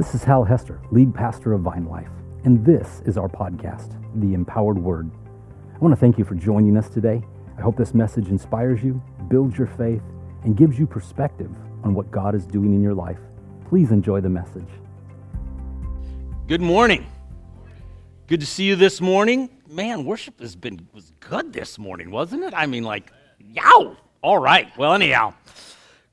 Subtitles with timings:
[0.00, 2.08] This is Hal Hester, lead pastor of VineLife,
[2.44, 3.92] and this is our podcast,
[4.22, 5.10] The Empowered Word.
[5.74, 7.22] I want to thank you for joining us today.
[7.58, 10.00] I hope this message inspires you, builds your faith,
[10.44, 11.50] and gives you perspective
[11.84, 13.18] on what God is doing in your life.
[13.68, 14.70] Please enjoy the message.
[16.48, 17.06] Good morning.
[18.26, 19.50] Good to see you this morning.
[19.68, 22.54] Man, worship has been was good this morning, wasn't it?
[22.56, 23.98] I mean, like, yow!
[24.22, 24.74] All right.
[24.78, 25.34] Well, anyhow,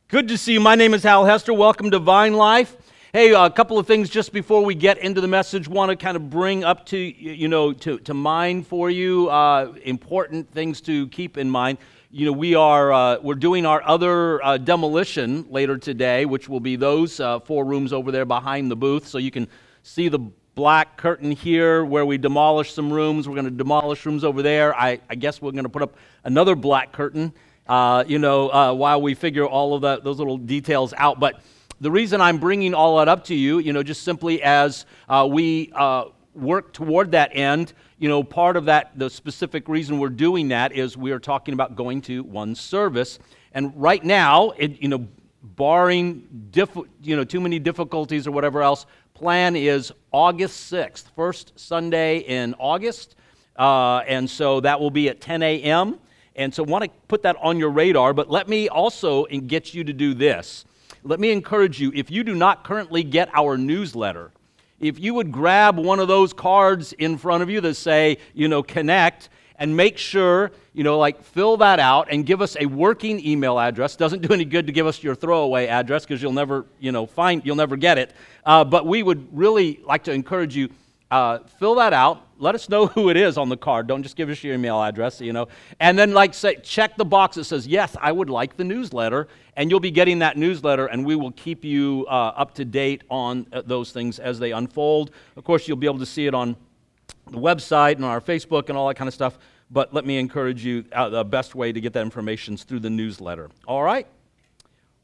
[0.10, 0.60] good to see you.
[0.60, 1.54] My name is Hal Hester.
[1.54, 2.76] Welcome to VineLife.
[3.18, 5.68] Hey, a couple of things just before we get into the message.
[5.68, 9.74] Want to kind of bring up to you know to, to mind for you uh,
[9.86, 11.80] important things to keep in mind.
[12.12, 16.60] You know, we are uh, we're doing our other uh, demolition later today, which will
[16.60, 19.48] be those uh, four rooms over there behind the booth, so you can
[19.82, 20.20] see the
[20.54, 23.28] black curtain here where we demolish some rooms.
[23.28, 24.76] We're going to demolish rooms over there.
[24.76, 27.34] I, I guess we're going to put up another black curtain.
[27.66, 31.42] Uh, you know, uh, while we figure all of that, those little details out, but
[31.80, 35.28] the reason I'm bringing all that up to you, you know, just simply as uh,
[35.30, 40.10] we uh, work toward that end, you know, part of that, the specific reason we're
[40.10, 43.20] doing that is we are talking about going to one service.
[43.54, 45.08] And right now, it, you know,
[45.42, 51.60] barring diff, you know, too many difficulties or whatever else, plan is August 6th, first
[51.60, 53.16] Sunday in August.
[53.56, 56.00] Uh, and so that will be at 10 a.m.
[56.36, 59.84] And so want to put that on your radar, but let me also get you
[59.84, 60.66] to do this
[61.04, 64.32] let me encourage you if you do not currently get our newsletter,
[64.80, 68.48] if you would grab one of those cards in front of you that say, you
[68.48, 72.66] know, connect, and make sure, you know, like fill that out and give us a
[72.66, 73.96] working email address.
[73.96, 77.06] Doesn't do any good to give us your throwaway address because you'll never, you know,
[77.08, 78.14] find, you'll never get it.
[78.46, 80.70] Uh, but we would really like to encourage you
[81.10, 82.27] uh, fill that out.
[82.40, 83.88] Let us know who it is on the card.
[83.88, 85.48] Don't just give us your email address, you know.
[85.80, 89.28] And then, like, say, check the box that says, Yes, I would like the newsletter.
[89.56, 93.04] And you'll be getting that newsletter, and we will keep you uh, up to date
[93.10, 95.12] on uh, those things as they unfold.
[95.36, 96.56] Of course, you'll be able to see it on
[97.26, 99.40] the website and on our Facebook and all that kind of stuff.
[99.70, 102.80] But let me encourage you uh, the best way to get that information is through
[102.80, 103.50] the newsletter.
[103.68, 104.08] All right?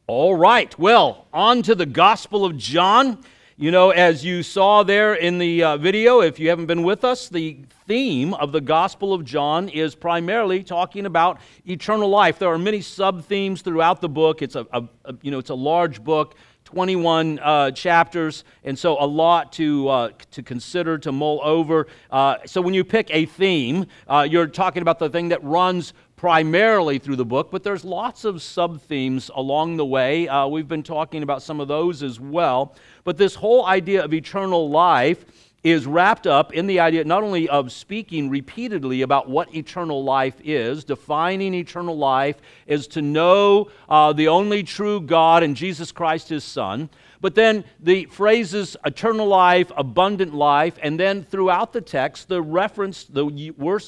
[0.07, 0.77] All right.
[0.77, 3.23] Well, on to the Gospel of John.
[3.55, 7.03] You know, as you saw there in the uh, video, if you haven't been with
[7.03, 12.39] us, the theme of the Gospel of John is primarily talking about eternal life.
[12.39, 14.41] There are many sub themes throughout the book.
[14.41, 18.97] It's a, a, a, you know it's a large book, 21 uh, chapters, and so
[18.99, 21.85] a lot to uh, to consider to mull over.
[22.09, 25.93] Uh, so when you pick a theme, uh, you're talking about the thing that runs
[26.23, 30.25] primarily through the book, but there's lots of sub themes along the way.
[30.25, 32.73] Uh, we've been talking about some of those as well.
[33.03, 35.25] But this whole idea of eternal life
[35.65, 40.35] is wrapped up in the idea not only of speaking repeatedly about what eternal life
[40.45, 46.29] is, defining eternal life is to know uh, the only true God and Jesus Christ,
[46.29, 46.89] his Son,
[47.23, 53.05] but then the phrases eternal life, abundant life, and then throughout the text, the reference,
[53.05, 53.25] the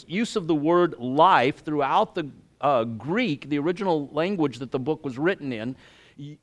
[0.08, 2.32] use of the word life throughout the
[2.62, 5.76] uh, Greek, the original language that the book was written in,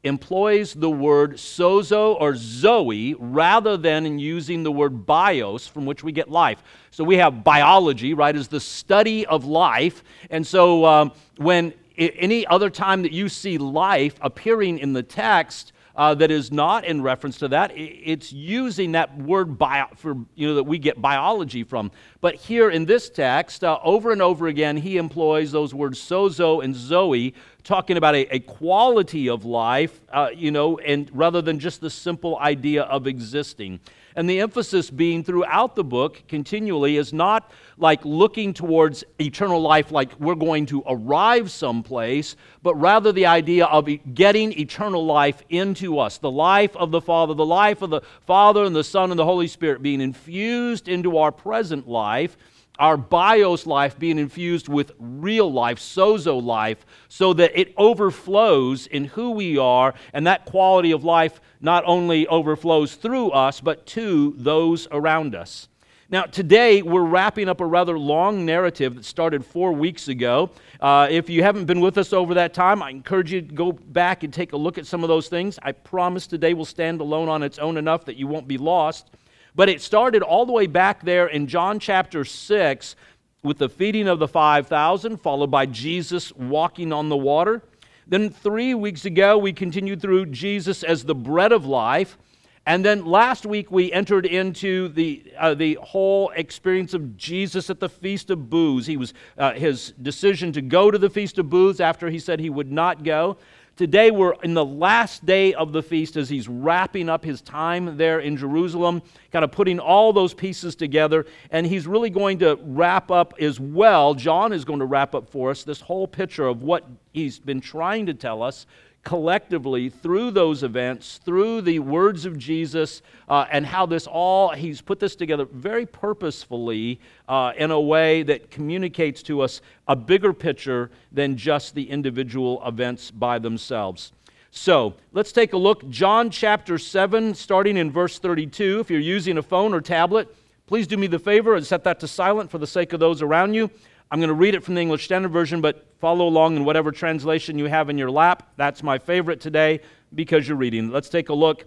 [0.05, 6.05] employs the word sozo or zoe rather than in using the word bios from which
[6.05, 6.63] we get life.
[6.91, 10.05] So we have biology, right, is the study of life.
[10.29, 15.72] And so um, when any other time that you see life appearing in the text,
[15.97, 17.73] uh, that is not in reference to that.
[17.75, 21.91] It's using that word bio, for, you know, that we get biology from.
[22.21, 26.65] But here in this text, uh, over and over again, he employs those words sozo
[26.65, 31.59] and zoe, talking about a, a quality of life, uh, you know, and rather than
[31.59, 33.81] just the simple idea of existing.
[34.17, 39.91] And the emphasis being throughout the book continually is not like looking towards eternal life
[39.91, 45.99] like we're going to arrive someplace, but rather the idea of getting eternal life into
[45.99, 46.19] us.
[46.19, 49.25] The life of the Father, the life of the Father and the Son and the
[49.25, 52.37] Holy Spirit being infused into our present life
[52.79, 59.05] our bios life being infused with real life, sozo life, so that it overflows in
[59.05, 64.35] who we are, and that quality of life not only overflows through us, but to
[64.37, 65.69] those around us.
[66.13, 70.51] Now, today we're wrapping up a rather long narrative that started four weeks ago.
[70.79, 73.73] Uh, if you haven't been with us over that time, I encourage you to go
[73.73, 75.59] back and take a look at some of those things.
[75.63, 79.11] I promise today will stand alone on its own enough that you won't be lost.
[79.55, 82.97] But it started all the way back there in John chapter 6
[83.43, 87.63] with the feeding of the 5,000, followed by Jesus walking on the water.
[88.07, 92.17] Then three weeks ago, we continued through Jesus as the bread of life.
[92.65, 97.81] And then last week, we entered into the, uh, the whole experience of Jesus at
[97.81, 98.87] the Feast of Booths.
[98.87, 102.39] He was, uh, his decision to go to the Feast of Booths after he said
[102.39, 103.37] he would not go.
[103.75, 107.97] Today, we're in the last day of the feast as he's wrapping up his time
[107.97, 111.25] there in Jerusalem, kind of putting all those pieces together.
[111.51, 114.13] And he's really going to wrap up as well.
[114.15, 116.85] John is going to wrap up for us this whole picture of what
[117.15, 118.67] he's been trying to tell us
[119.05, 124.81] collectively through those events, through the words of Jesus, uh, and how this all, he's
[124.81, 130.33] put this together very purposefully uh, in a way that communicates to us a bigger
[130.33, 134.13] picture than just the individual events by themselves.
[134.53, 135.89] So let's take a look.
[135.89, 138.81] John chapter 7, starting in verse 32.
[138.81, 140.33] If you're using a phone or tablet,
[140.67, 143.23] please do me the favor and set that to silent for the sake of those
[143.23, 143.71] around you.
[144.11, 146.91] I'm going to read it from the English Standard Version, but follow along in whatever
[146.91, 148.55] translation you have in your lap.
[148.57, 149.79] That's my favorite today
[150.13, 150.91] because you're reading.
[150.91, 151.65] Let's take a look.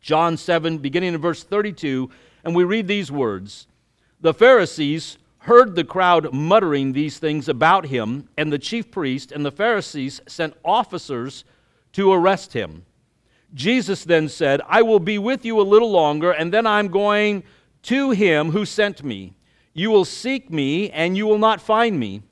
[0.00, 2.10] John 7, beginning in verse 32,
[2.42, 3.68] and we read these words
[4.20, 9.46] The Pharisees heard the crowd muttering these things about him, and the chief priest and
[9.46, 11.44] the Pharisees sent officers
[11.92, 12.84] to arrest him.
[13.54, 17.44] Jesus then said, I will be with you a little longer, and then I'm going
[17.82, 19.34] to him who sent me.
[19.72, 22.22] You will seek me, and you will not find me.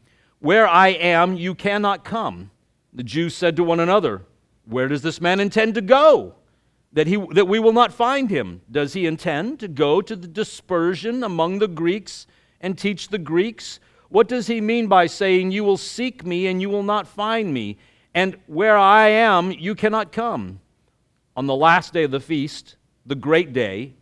[0.40, 2.50] Where I am, you cannot come.
[2.92, 4.22] The Jews said to one another,
[4.64, 6.34] Where does this man intend to go?
[6.92, 8.62] That, he, that we will not find him.
[8.68, 12.26] Does he intend to go to the dispersion among the Greeks
[12.60, 13.78] and teach the Greeks?
[14.08, 17.54] What does he mean by saying, You will seek me and you will not find
[17.54, 17.78] me?
[18.12, 20.60] And where I am, you cannot come?
[21.36, 22.76] On the last day of the feast,
[23.06, 23.94] the great day,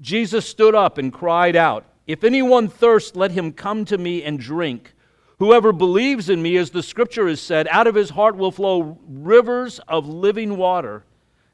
[0.00, 4.38] Jesus stood up and cried out, if anyone thirsts, let him come to me and
[4.38, 4.94] drink.
[5.38, 8.98] Whoever believes in me, as the scripture has said, out of his heart will flow
[9.06, 11.04] rivers of living water.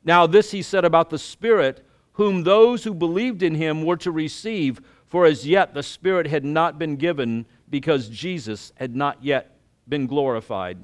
[0.05, 4.13] Now, this he said about the Spirit, whom those who believed in him were to
[4.13, 9.57] receive, for as yet the Spirit had not been given because Jesus had not yet
[9.89, 10.79] been glorified.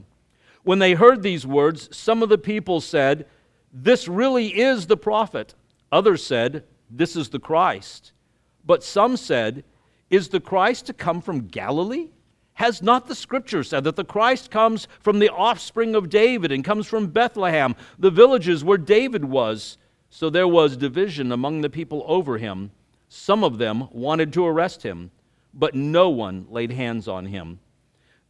[0.65, 3.27] When they heard these words, some of the people said,
[3.73, 5.55] This really is the prophet.
[5.93, 8.13] Others said, This is the Christ.
[8.67, 9.63] But some said,
[10.11, 12.09] Is the Christ to come from Galilee?
[12.59, 16.65] Has not the scripture said that the Christ comes from the offspring of David and
[16.65, 19.79] comes from Bethlehem, the villages where David was?
[20.11, 22.73] So there was division among the people over him.
[23.09, 25.13] Some of them wanted to arrest him,
[25.55, 27.61] but no one laid hands on him.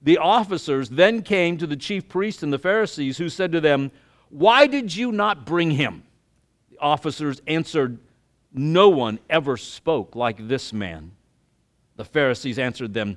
[0.02, 3.90] The officers then came to the chief priests and the Pharisees, who said to them,
[4.28, 6.02] Why did you not bring him?
[6.70, 7.98] The officers answered,
[8.52, 11.12] no one ever spoke like this man.
[11.96, 13.16] The Pharisees answered them,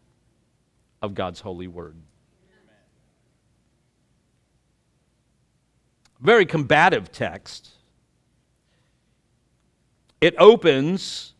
[1.01, 1.95] of God's holy word.
[6.19, 7.69] Very combative text.
[10.19, 11.33] It opens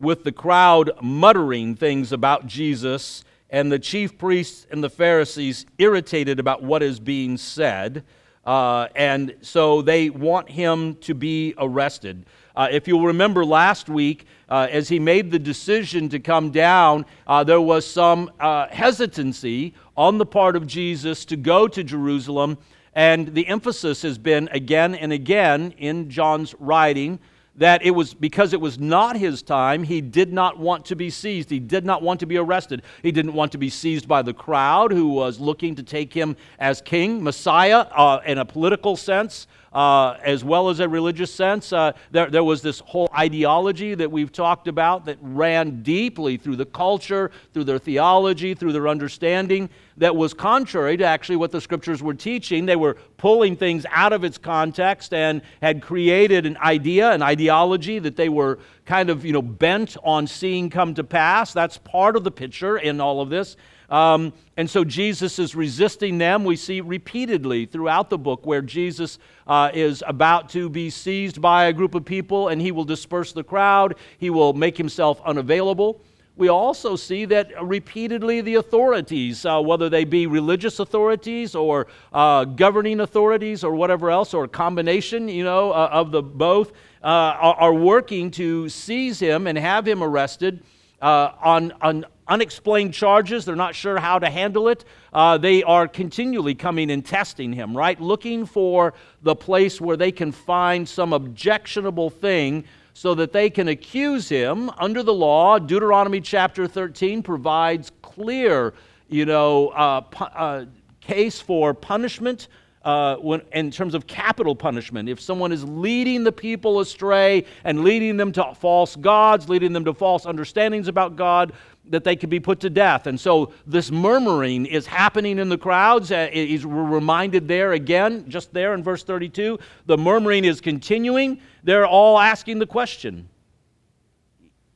[0.00, 6.38] with the crowd muttering things about Jesus and the chief priests and the Pharisees irritated
[6.40, 8.04] about what is being said.
[8.44, 12.26] Uh, and so they want him to be arrested.
[12.58, 17.06] Uh, if you'll remember last week, uh, as he made the decision to come down,
[17.28, 22.58] uh, there was some uh, hesitancy on the part of Jesus to go to Jerusalem.
[22.94, 27.20] And the emphasis has been again and again in John's writing
[27.58, 31.10] that it was because it was not his time, he did not want to be
[31.10, 31.50] seized.
[31.50, 32.82] He did not want to be arrested.
[33.02, 36.36] He didn't want to be seized by the crowd who was looking to take him
[36.58, 41.72] as king, Messiah, uh, in a political sense uh, as well as a religious sense.
[41.72, 46.56] Uh, there, there was this whole ideology that we've talked about that ran deeply through
[46.56, 51.60] the culture, through their theology, through their understanding, that was contrary to actually what the
[51.60, 52.66] scriptures were teaching.
[52.66, 57.98] They were pulling things out of its context and had created an idea, an ideology
[57.98, 61.52] that they were kind of you know bent on seeing come to pass.
[61.52, 63.56] That's part of the picture in all of this.
[63.88, 66.44] Um, and so Jesus is resisting them.
[66.44, 71.66] We see repeatedly throughout the book where Jesus uh, is about to be seized by
[71.66, 76.00] a group of people and he will disperse the crowd, he will make himself unavailable.
[76.38, 82.44] We also see that repeatedly the authorities, uh, whether they be religious authorities or uh,
[82.44, 86.70] governing authorities or whatever else, or a combination, you know, uh, of the both,
[87.02, 90.62] uh, are, are, working to seize him and have him arrested
[91.02, 93.44] uh, on, on unexplained charges.
[93.44, 94.84] They're not sure how to handle it.
[95.12, 98.00] Uh, they are continually coming and testing him, right?
[98.00, 103.68] Looking for the place where they can find some objectionable thing so that they can
[103.68, 105.58] accuse him under the law.
[105.58, 108.74] Deuteronomy chapter 13 provides clear,
[109.08, 110.64] you know, uh, pu- uh,
[111.00, 112.48] case for punishment
[112.82, 115.08] uh, when, in terms of capital punishment.
[115.08, 119.84] If someone is leading the people astray and leading them to false gods, leading them
[119.84, 121.52] to false understandings about God,
[121.90, 123.06] that they could be put to death.
[123.06, 126.10] And so this murmuring is happening in the crowds.
[126.10, 129.58] Uh, is reminded there again, just there in verse 32.
[129.86, 131.40] The murmuring is continuing.
[131.62, 133.28] They're all asking the question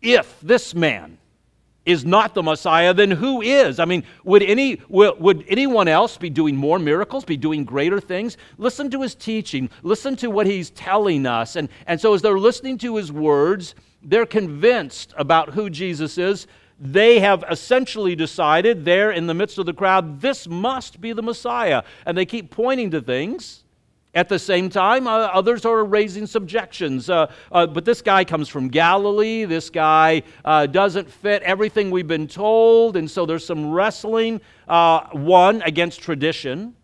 [0.02, 1.18] if this man
[1.84, 3.80] is not the Messiah, then who is?
[3.80, 8.00] I mean, would, any, would, would, anyone else be doing more miracles, be doing greater
[8.00, 8.36] things?
[8.56, 11.56] Listen to his teaching, listen to what he's telling us.
[11.56, 16.46] And, and so, as they're listening to his words, they're convinced about who Jesus is.
[16.84, 21.22] They have essentially decided there in the midst of the crowd, this must be the
[21.22, 21.84] Messiah.
[22.04, 23.62] And they keep pointing to things
[24.14, 27.08] at the same time, uh, others are raising subjections.
[27.08, 29.44] Uh, uh, but this guy comes from Galilee.
[29.44, 32.96] This guy uh, doesn't fit everything we've been told.
[32.96, 36.74] And so there's some wrestling, uh, one, against tradition.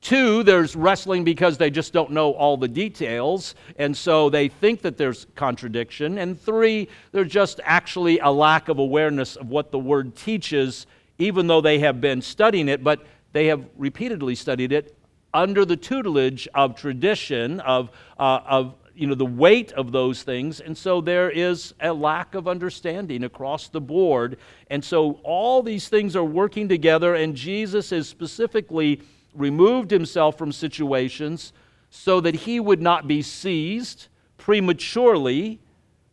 [0.00, 4.80] Two, there's wrestling because they just don't know all the details, and so they think
[4.82, 6.18] that there's contradiction.
[6.18, 10.86] And three, there's just actually a lack of awareness of what the word teaches,
[11.18, 14.96] even though they have been studying it, but they have repeatedly studied it
[15.34, 20.60] under the tutelage of tradition, of, uh, of you know, the weight of those things.
[20.60, 24.38] And so there is a lack of understanding across the board.
[24.70, 29.02] And so all these things are working together, and Jesus is specifically
[29.38, 31.52] removed himself from situations
[31.90, 35.58] so that he would not be seized prematurely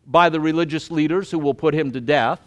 [0.06, 2.40] by the religious leaders who will put him to death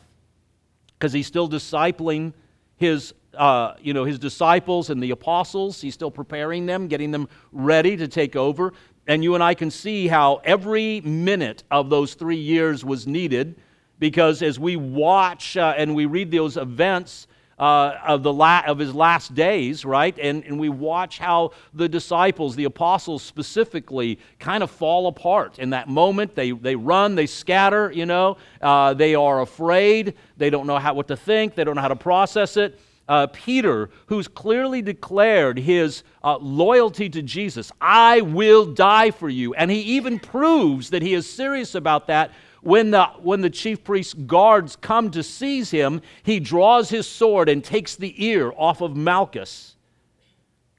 [0.99, 2.33] because he's still discipling
[2.77, 5.81] his uh, you know, his disciples and the apostles.
[5.81, 8.73] He's still preparing them, getting them ready to take over.
[9.07, 13.57] And you and I can see how every minute of those three years was needed
[14.01, 17.28] because as we watch uh, and we read those events,
[17.59, 20.17] uh, of, the la- of his last days, right?
[20.19, 25.71] And, and we watch how the disciples, the apostles specifically, kind of fall apart in
[25.71, 26.35] that moment.
[26.35, 28.37] They, they run, they scatter, you know.
[28.61, 30.15] Uh, they are afraid.
[30.37, 31.55] They don't know how, what to think.
[31.55, 37.09] They don't know how to process it uh, Peter, who's clearly declared his uh, loyalty
[37.09, 37.73] to Jesus.
[37.81, 39.55] I will die for you.
[39.55, 43.85] And he even proves that he is serious about that when the, when the chief
[43.85, 46.01] priest's guards come to seize him.
[46.23, 49.77] He draws his sword and takes the ear off of Malchus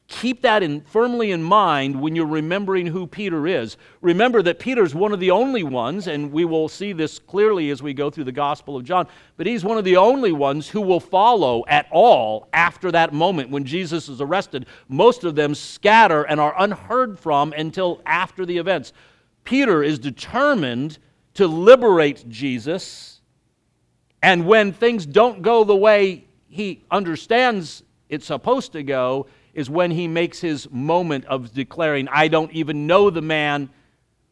[0.10, 3.78] keep that in, firmly in mind when you're remembering who Peter is.
[4.02, 7.82] Remember that Peter's one of the only ones, and we will see this clearly as
[7.82, 9.08] we go through the Gospel of John,
[9.38, 13.52] but he's one of the only ones who will follow at all after that moment
[13.52, 14.66] when Jesus is arrested.
[14.90, 18.92] Most of them scatter and are unheard from until after the events.
[19.44, 20.98] Peter is determined
[21.40, 23.22] to liberate Jesus,
[24.22, 29.90] and when things don't go the way he understands it's supposed to go, is when
[29.90, 33.70] he makes his moment of declaring, I don't even know the man,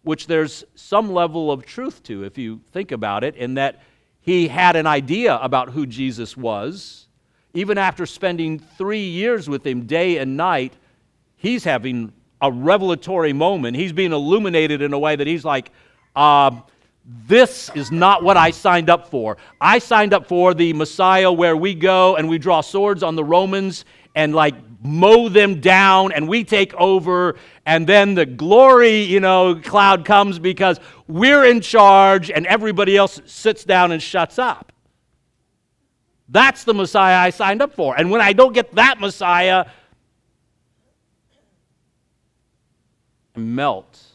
[0.04, 3.82] which there's some level of truth to if you think about it, in that
[4.20, 7.08] he had an idea about who Jesus was.
[7.54, 10.74] Even after spending three years with him day and night,
[11.38, 12.12] he's having
[12.42, 13.78] a revelatory moment.
[13.78, 15.72] He's being illuminated in a way that he's like,
[16.14, 16.52] uh,
[17.08, 19.38] this is not what I signed up for.
[19.62, 23.24] I signed up for the Messiah where we go and we draw swords on the
[23.24, 27.36] Romans and like mow them down and we take over
[27.66, 33.22] and then the glory you know cloud comes because we're in charge and everybody else
[33.26, 34.72] sits down and shuts up.
[36.30, 37.98] That's the messiah i signed up for.
[37.98, 39.66] And when i don't get that messiah
[43.36, 44.07] i melt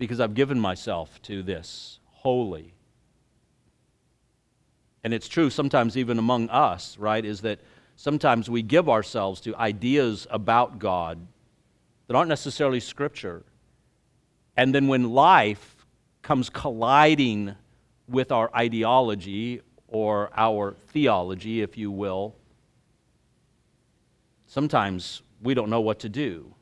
[0.00, 2.74] because i've given myself to this holy
[5.04, 7.60] and it's true sometimes even among us right is that
[8.00, 11.18] sometimes we give ourselves to ideas about God
[12.06, 13.44] that aren't necessarily Scripture.
[14.56, 15.86] And then when life
[16.22, 17.54] comes colliding
[18.08, 22.34] with our ideology or our theology, if you will,
[24.46, 26.54] sometimes we don't know what to do.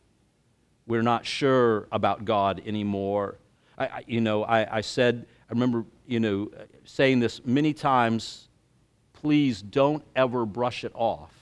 [0.89, 3.37] We're not sure about God anymore.
[3.77, 6.51] I, I you know, I, I said, I remember, you know,
[6.85, 8.49] saying this many times
[9.13, 11.35] please don't ever brush it off.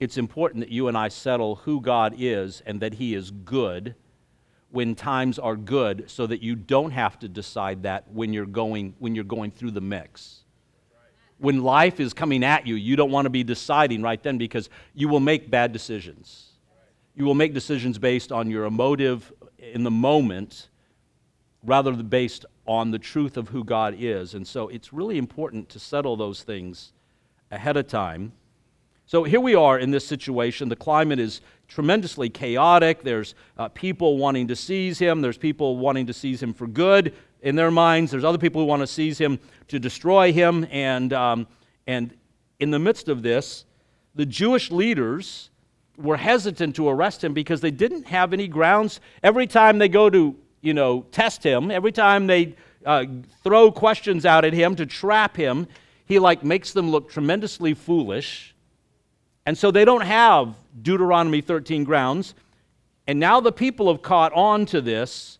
[0.00, 3.94] It's important that you and I settle who God is and that He is good
[4.70, 8.94] when times are good so that you don't have to decide that when you're going,
[8.98, 10.40] when you're going through the mix.
[11.38, 14.70] when life is coming at you, you don't want to be deciding right then because
[14.94, 16.53] you will make bad decisions.
[17.14, 20.68] You will make decisions based on your emotive in the moment
[21.62, 24.34] rather than based on the truth of who God is.
[24.34, 26.92] And so it's really important to settle those things
[27.50, 28.32] ahead of time.
[29.06, 30.68] So here we are in this situation.
[30.68, 33.02] The climate is tremendously chaotic.
[33.02, 37.14] There's uh, people wanting to seize him, there's people wanting to seize him for good
[37.42, 40.66] in their minds, there's other people who want to seize him to destroy him.
[40.70, 41.46] And, um,
[41.86, 42.16] and
[42.58, 43.66] in the midst of this,
[44.14, 45.50] the Jewish leaders
[45.96, 49.00] were hesitant to arrest him because they didn't have any grounds.
[49.22, 53.04] Every time they go to, you know, test him, every time they uh,
[53.42, 55.66] throw questions out at him to trap him,
[56.06, 58.54] he like makes them look tremendously foolish.
[59.46, 62.34] And so they don't have Deuteronomy 13 grounds.
[63.06, 65.38] And now the people have caught on to this,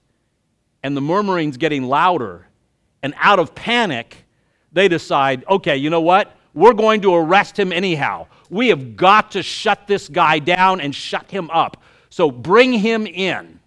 [0.82, 2.46] and the murmuring's getting louder.
[3.02, 4.24] And out of panic,
[4.72, 6.36] they decide okay, you know what?
[6.52, 8.26] We're going to arrest him anyhow.
[8.50, 11.82] We have got to shut this guy down and shut him up.
[12.10, 13.60] So bring him in.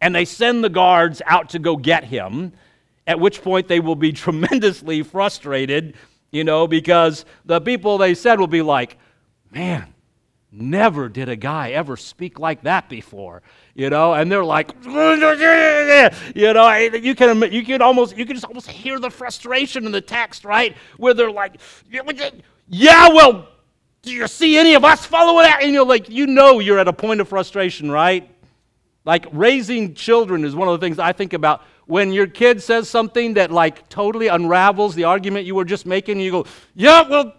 [0.00, 2.52] And they send the guards out to go get him,
[3.06, 5.94] at which point they will be tremendously frustrated,
[6.30, 8.98] you know, because the people they said will be like,
[9.52, 9.92] man,
[10.52, 13.42] never did a guy ever speak like that before
[13.74, 14.92] you know and they're like you
[16.52, 20.00] know you can you can almost you can just almost hear the frustration in the
[20.00, 21.58] text right where they're like
[22.68, 23.48] yeah well
[24.02, 26.88] do you see any of us following that and you're like you know you're at
[26.88, 28.28] a point of frustration right
[29.04, 32.88] like raising children is one of the things i think about when your kid says
[32.88, 37.08] something that like totally unravels the argument you were just making and you go yeah
[37.08, 37.32] well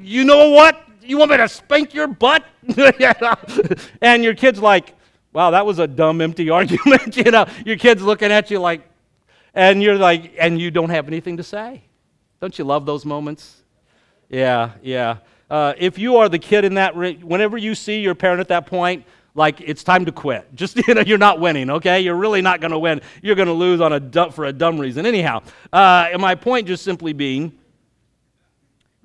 [0.00, 0.82] you know what?
[1.02, 2.44] You want me to spank your butt?
[4.02, 4.94] and your kid's like,
[5.32, 7.16] wow, that was a dumb, empty argument.
[7.16, 8.82] you know, your kid's looking at you like,
[9.54, 11.82] and you're like, and you don't have anything to say.
[12.40, 13.62] Don't you love those moments?
[14.28, 15.18] Yeah, yeah.
[15.48, 18.66] Uh, if you are the kid in that, whenever you see your parent at that
[18.66, 19.04] point,
[19.34, 20.48] like it's time to quit.
[20.54, 21.70] Just you know, you're not winning.
[21.70, 23.00] Okay, you're really not going to win.
[23.22, 25.06] You're going to lose on a for a dumb reason.
[25.06, 25.42] Anyhow,
[25.72, 27.52] uh, my point just simply being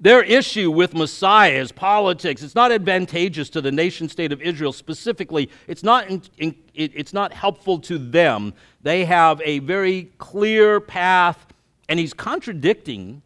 [0.02, 2.42] their issue with Messiah is politics.
[2.42, 5.48] It's not advantageous to the nation state of Israel specifically.
[5.68, 8.56] It's not, in, in, it's not helpful to them.
[8.82, 11.46] They have a very clear path,
[11.88, 13.22] and he's contradicting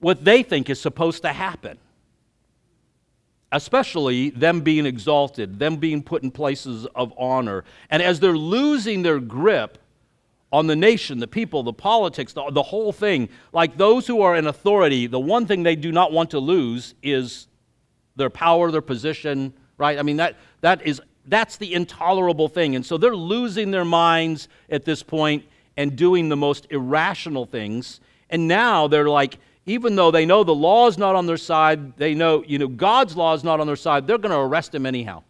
[0.00, 1.78] what they think is supposed to happen.
[3.50, 7.64] Especially them being exalted, them being put in places of honor.
[7.88, 9.78] And as they're losing their grip,
[10.52, 13.28] on the nation, the people, the politics, the, the whole thing.
[13.52, 16.94] Like those who are in authority, the one thing they do not want to lose
[17.02, 17.48] is
[18.16, 19.98] their power, their position, right?
[19.98, 22.76] I mean, that, that is, that's the intolerable thing.
[22.76, 25.44] And so they're losing their minds at this point
[25.76, 28.00] and doing the most irrational things.
[28.30, 31.96] And now they're like, even though they know the law is not on their side,
[31.96, 34.74] they know, you know, God's law is not on their side, they're going to arrest
[34.74, 35.22] him anyhow.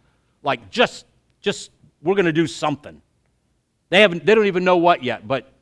[0.42, 1.06] Like, just,
[1.40, 1.70] just,
[2.02, 3.02] we're going to do something.
[3.90, 5.52] They, haven't, they don't even know what yet, but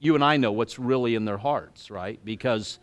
[0.00, 2.18] you and I know what's really in their hearts, right?
[2.24, 2.78] Because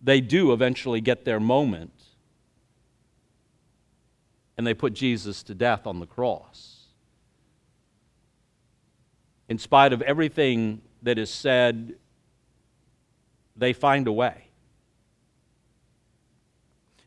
[0.00, 1.92] they do eventually get their moment
[4.56, 6.84] and they put Jesus to death on the cross.
[9.48, 11.94] In spite of everything that is said,
[13.56, 14.44] they find a way.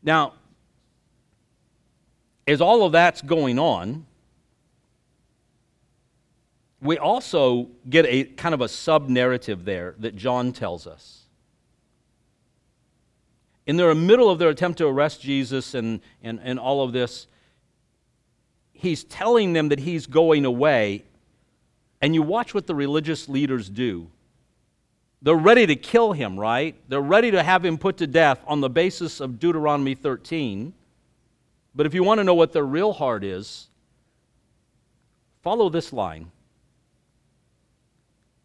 [0.02, 0.34] Now,
[2.46, 4.06] as all of that's going on,
[6.80, 11.26] we also get a kind of a sub narrative there that John tells us.
[13.66, 17.26] In the middle of their attempt to arrest Jesus and, and, and all of this,
[18.72, 21.04] he's telling them that he's going away.
[22.00, 24.10] And you watch what the religious leaders do.
[25.22, 26.74] They're ready to kill him, right?
[26.88, 30.72] They're ready to have him put to death on the basis of Deuteronomy 13.
[31.74, 33.68] But if you want to know what their real heart is,
[35.42, 36.30] follow this line.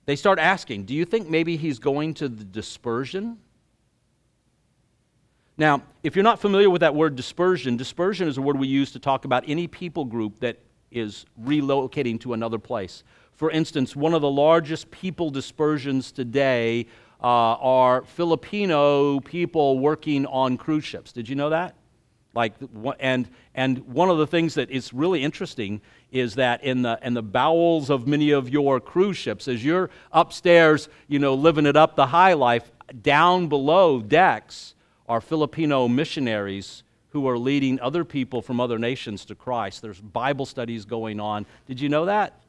[0.05, 3.37] They start asking, Do you think maybe he's going to the dispersion?
[5.57, 8.91] Now, if you're not familiar with that word dispersion, dispersion is a word we use
[8.91, 10.59] to talk about any people group that
[10.91, 13.03] is relocating to another place.
[13.35, 16.87] For instance, one of the largest people dispersions today
[17.21, 21.11] uh, are Filipino people working on cruise ships.
[21.11, 21.75] Did you know that?
[22.33, 22.53] Like,
[22.99, 27.13] and, and one of the things that is really interesting is that in the, in
[27.13, 31.77] the bowels of many of your cruise ships, as you're upstairs, you know, living it
[31.77, 32.71] up the high life,
[33.01, 34.75] down below decks
[35.07, 39.81] are Filipino missionaries who are leading other people from other nations to Christ.
[39.81, 41.45] There's Bible studies going on.
[41.67, 42.41] Did you know that?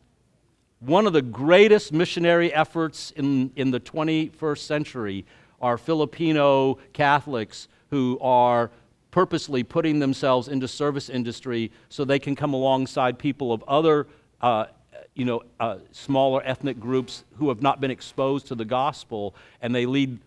[0.80, 5.24] One of the greatest missionary efforts in, in the 21st century
[5.60, 8.70] are Filipino Catholics who are
[9.10, 14.06] purposely putting themselves into service industry so they can come alongside people of other
[14.42, 14.66] uh,
[15.14, 19.74] you know, uh, smaller ethnic groups who have not been exposed to the gospel, and
[19.74, 20.18] they lead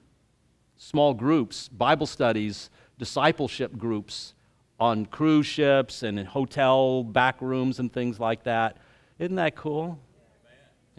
[0.78, 4.34] small groups, Bible studies, discipleship groups
[4.80, 8.78] on cruise ships and in hotel back rooms and things like that.
[9.20, 10.00] Isn't that cool?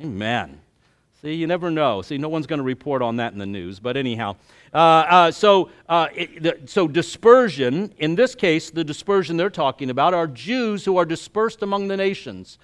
[0.00, 0.60] Amen.
[1.20, 2.00] See, you never know.
[2.00, 3.78] See, no one's going to report on that in the news.
[3.78, 4.36] But anyhow,
[4.72, 7.92] uh, uh, so uh, it, the, so dispersion.
[7.98, 11.96] In this case, the dispersion they're talking about are Jews who are dispersed among the
[11.98, 12.58] nations.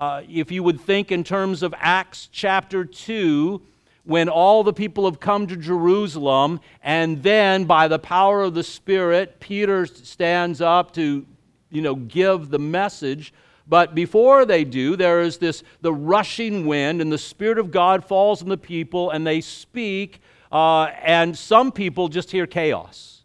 [0.00, 3.60] Uh, if you would think in terms of Acts chapter 2,
[4.04, 8.62] when all the people have come to Jerusalem, and then by the power of the
[8.62, 11.26] Spirit, Peter stands up to,
[11.70, 13.34] you know, give the message.
[13.68, 18.04] But before they do, there is this the rushing wind, and the Spirit of God
[18.04, 23.24] falls on the people, and they speak, uh, and some people just hear chaos.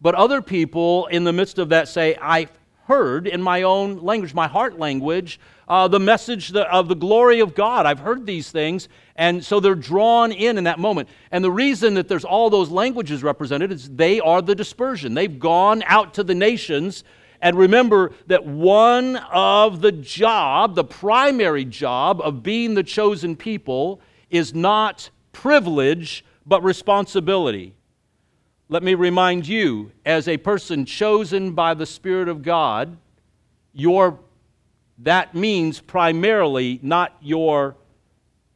[0.00, 2.48] But other people in the midst of that say, I
[2.84, 7.54] heard in my own language, my heart language, uh, the message of the glory of
[7.54, 7.84] God.
[7.84, 11.10] I've heard these things, and so they're drawn in in that moment.
[11.30, 15.12] And the reason that there's all those languages represented is they are the dispersion.
[15.12, 17.04] They've gone out to the nations.
[17.40, 24.00] And remember that one of the job, the primary job of being the chosen people,
[24.30, 27.74] is not privilege, but responsibility.
[28.68, 32.96] Let me remind you, as a person chosen by the Spirit of God,
[33.72, 34.18] your
[34.98, 37.76] that means primarily not your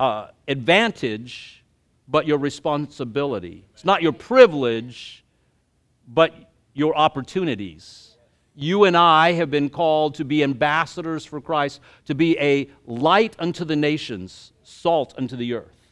[0.00, 1.62] uh, advantage,
[2.08, 3.64] but your responsibility.
[3.72, 5.24] It's not your privilege,
[6.08, 6.34] but
[6.74, 8.01] your opportunities.
[8.54, 13.34] You and I have been called to be ambassadors for Christ, to be a light
[13.38, 15.82] unto the nations, salt unto the earth.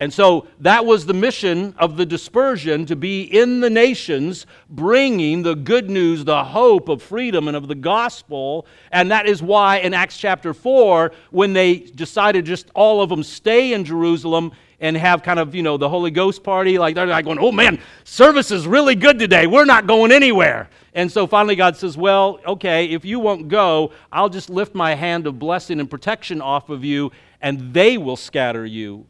[0.00, 5.42] And so that was the mission of the dispersion to be in the nations, bringing
[5.42, 8.66] the good news, the hope of freedom and of the gospel.
[8.90, 13.22] And that is why in Acts chapter 4, when they decided just all of them
[13.22, 17.06] stay in Jerusalem and have kind of, you know, the Holy Ghost party, like they're
[17.06, 19.46] like going, oh man, service is really good today.
[19.46, 20.68] We're not going anywhere.
[20.94, 24.94] And so finally God says, well, okay, if you won't go, I'll just lift my
[24.94, 29.06] hand of blessing and protection off of you, and they will scatter you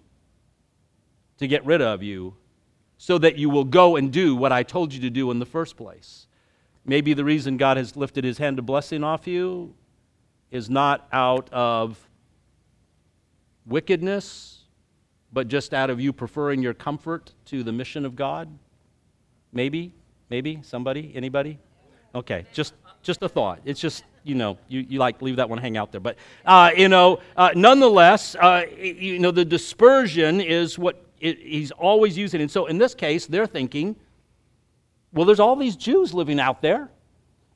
[1.39, 2.35] to get rid of you
[2.97, 5.47] so that you will go and do what I told you to do in the
[5.47, 6.27] first place.
[6.87, 9.75] Maybe the reason God has lifted his hand of blessing off you
[10.51, 11.99] is not out of
[13.67, 14.63] wickedness,
[15.33, 18.49] but just out of you preferring your comfort to the mission of God.
[19.53, 19.93] Maybe,
[20.31, 21.59] maybe, somebody, anybody?
[22.15, 23.61] Okay, just, just a thought.
[23.65, 26.01] It's just, you know, you, you like leave that one hang out there.
[26.01, 31.73] But, uh, you know, uh, nonetheless, uh, you know, the dispersion is what it, he's
[31.73, 32.41] always using.
[32.41, 33.97] And so in this case, they're thinking,
[35.13, 36.91] well, there's all these Jews living out there.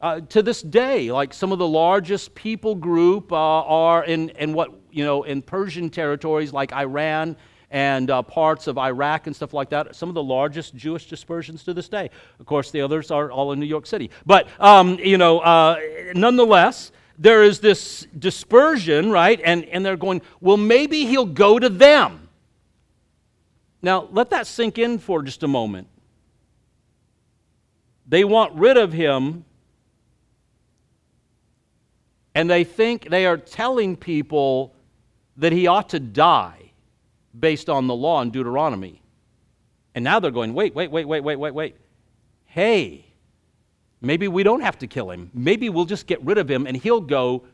[0.01, 4.53] Uh, to this day, like some of the largest people group uh, are in, in
[4.53, 7.37] what, you know, in Persian territories like Iran
[7.70, 9.94] and uh, parts of Iraq and stuff like that.
[9.94, 12.11] Some of the largest Jewish dispersions to this day.
[12.40, 14.11] Of course, the others are all in New York City.
[14.24, 15.78] But, um, you know, uh,
[16.14, 19.40] nonetheless, there is this dispersion, right?
[19.44, 22.28] And, and they're going, well, maybe he'll go to them.
[23.83, 25.88] Now, let that sink in for just a moment.
[28.07, 29.44] They want rid of him,
[32.35, 34.74] and they think they are telling people
[35.37, 36.67] that he ought to die
[37.38, 39.03] based on the law in Deuteronomy.
[39.94, 41.77] And now they're going, wait, wait, wait, wait, wait, wait, wait.
[42.46, 43.07] Hey,
[44.01, 45.31] maybe we don't have to kill him.
[45.35, 47.44] Maybe we'll just get rid of him and he'll go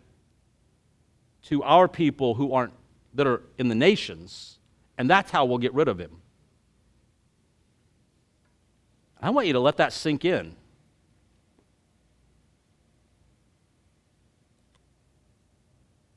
[1.44, 2.72] to our people who aren't,
[3.14, 4.58] that are in the nations
[4.98, 6.10] and that's how we'll get rid of him.
[9.20, 10.54] I want you to let that sink in.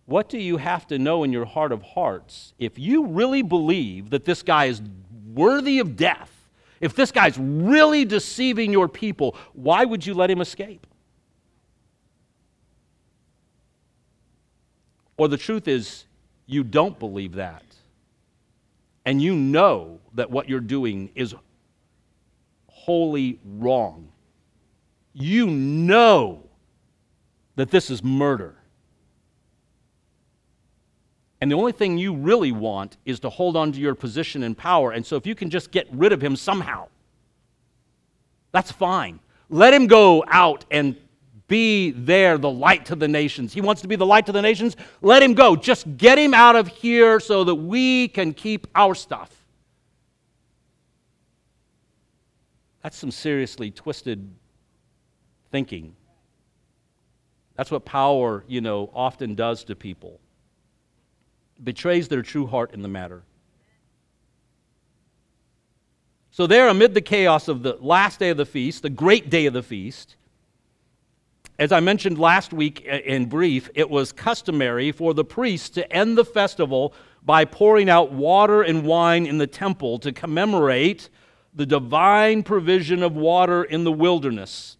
[0.07, 4.09] What do you have to know in your heart of hearts if you really believe
[4.11, 4.81] that this guy is
[5.33, 6.31] worthy of death?
[6.79, 10.87] If this guy's really deceiving your people, why would you let him escape?
[15.17, 16.05] Or the truth is,
[16.45, 17.63] you don't believe that
[19.07, 21.33] and you know that what you're doing is
[22.67, 24.09] wholly wrong,
[25.13, 26.43] you know
[27.55, 28.55] that this is murder.
[31.39, 34.57] And the only thing you really want is to hold on to your position and
[34.57, 34.91] power.
[34.91, 36.87] And so if you can just get rid of him somehow,
[38.51, 39.19] that's fine.
[39.49, 40.95] Let him go out and
[41.47, 43.53] be there, the light to the nations.
[43.53, 44.75] He wants to be the light to the nations.
[45.01, 45.55] Let him go.
[45.55, 49.31] Just get him out of here so that we can keep our stuff.
[52.81, 54.29] That's some seriously twisted
[55.51, 55.95] thinking.
[57.55, 60.19] That's what power, you know, often does to people.
[61.63, 63.23] Betrays their true heart in the matter.
[66.31, 69.47] So, there, amid the chaos of the last day of the feast, the great day
[69.47, 70.15] of the feast,
[71.59, 76.15] as I mentioned last week in brief, it was customary for the priests to end
[76.15, 76.93] the festival
[77.23, 81.09] by pouring out water and wine in the temple to commemorate
[81.55, 84.77] the divine provision of water in the wilderness.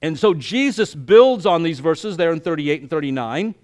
[0.00, 3.54] And so Jesus builds on these verses there in 38 and 39,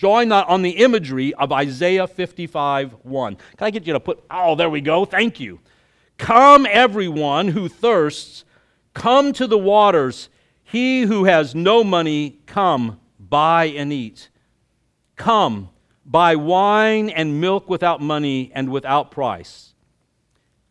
[0.00, 3.34] drawing on the imagery of Isaiah 55 1.
[3.34, 5.60] Can I get you to put, oh, there we go, thank you.
[6.16, 8.46] Come, everyone who thirsts,
[8.94, 10.30] come to the waters.
[10.64, 14.30] He who has no money, come, buy and eat.
[15.16, 15.68] Come,
[16.06, 19.74] buy wine and milk without money and without price.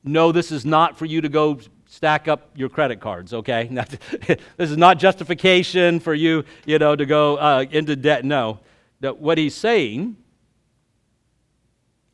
[0.03, 3.69] No, this is not for you to go stack up your credit cards, okay?
[4.57, 8.25] this is not justification for you, you know, to go uh, into debt.
[8.25, 8.59] No.
[9.01, 10.17] That what he's saying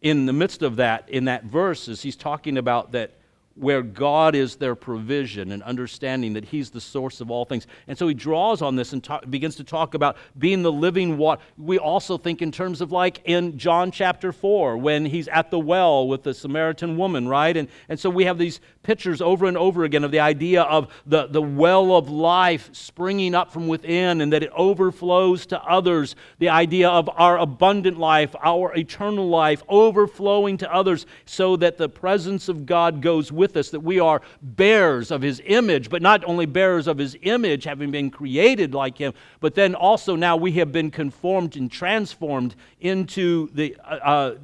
[0.01, 3.17] in the midst of that, in that verse, is he's talking about that
[3.55, 7.67] where God is their provision and understanding that He's the source of all things.
[7.87, 11.17] And so he draws on this and talk, begins to talk about being the living
[11.17, 11.41] water.
[11.57, 15.59] We also think in terms of like in John chapter 4 when he's at the
[15.59, 17.55] well with the Samaritan woman, right?
[17.55, 20.91] And, and so we have these pictures over and over again of the idea of
[21.05, 26.15] the, the well of life springing up from within and that it overflows to others.
[26.39, 31.89] The idea of our abundant life, our eternal life overflowing to others so that the
[31.89, 36.01] presence of God goes with with us that we are bearers of his image, but
[36.01, 40.35] not only bearers of his image, having been created like him, but then also now
[40.35, 44.35] we have been conformed and transformed into the, uh, uh,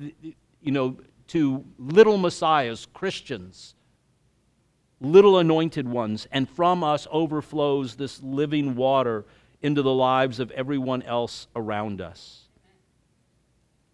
[0.62, 0.96] you know,
[1.30, 3.74] to little messiahs, Christians,
[5.00, 9.26] little anointed ones, and from us overflows this living water
[9.64, 12.50] into the lives of everyone else around us.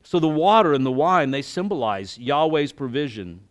[0.03, 3.46] So the water and the wine, they symbolize Yahweh's provision,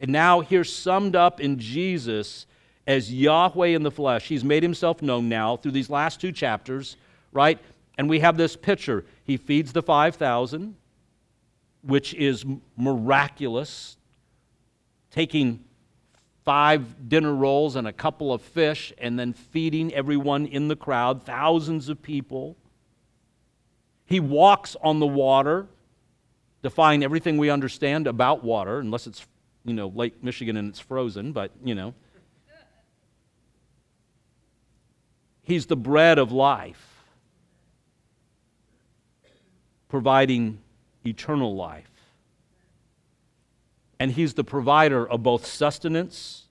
[0.00, 2.46] and now, here summed up in Jesus
[2.86, 4.26] as Yahweh in the flesh.
[4.26, 6.96] He's made himself known now through these last two chapters,
[7.32, 7.58] right?
[7.98, 9.04] And we have this picture.
[9.24, 10.74] He feeds the 5,000,
[11.82, 12.46] which is
[12.78, 13.98] miraculous,
[15.10, 15.64] taking
[16.46, 21.22] five dinner rolls and a couple of fish and then feeding everyone in the crowd,
[21.22, 22.56] thousands of people.
[24.06, 25.66] He walks on the water,
[26.62, 29.26] defying everything we understand about water, unless it's
[29.64, 31.94] you know, Lake Michigan and it's frozen, but, you know.
[35.42, 37.04] He's the bread of life,
[39.88, 40.60] providing
[41.04, 41.90] eternal life.
[43.98, 46.46] And He's the provider of both sustenance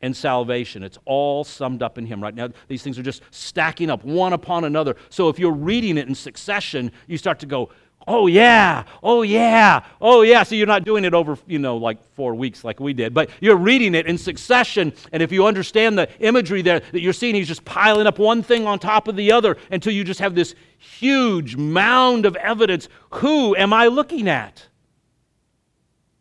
[0.00, 0.82] and salvation.
[0.82, 2.22] It's all summed up in Him.
[2.22, 4.96] Right now, these things are just stacking up one upon another.
[5.10, 7.70] So if you're reading it in succession, you start to go,
[8.06, 8.84] Oh, yeah.
[9.02, 9.84] Oh, yeah.
[10.00, 10.42] Oh, yeah.
[10.42, 13.30] So you're not doing it over, you know, like four weeks like we did, but
[13.40, 14.92] you're reading it in succession.
[15.12, 18.42] And if you understand the imagery there that you're seeing, he's just piling up one
[18.42, 22.88] thing on top of the other until you just have this huge mound of evidence.
[23.14, 24.66] Who am I looking at?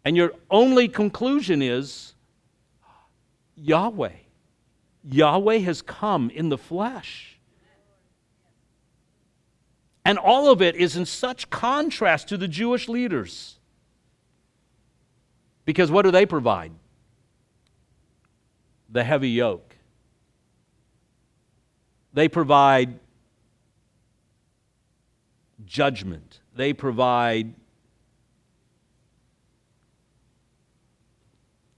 [0.03, 2.13] And your only conclusion is
[3.55, 4.11] Yahweh.
[5.03, 7.38] Yahweh has come in the flesh.
[10.09, 13.59] And all of it is in such contrast to the Jewish leaders.
[15.65, 16.71] Because what do they provide?
[18.89, 19.75] The heavy yoke.
[22.11, 22.99] They provide
[25.63, 26.39] judgment.
[26.55, 27.53] They provide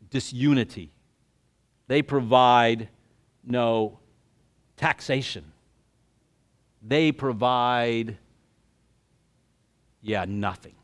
[0.09, 0.93] disunity.
[1.87, 2.87] They provide
[3.43, 3.99] no
[4.77, 5.51] taxation.
[6.81, 8.17] They provide,
[10.01, 10.75] yeah, nothing.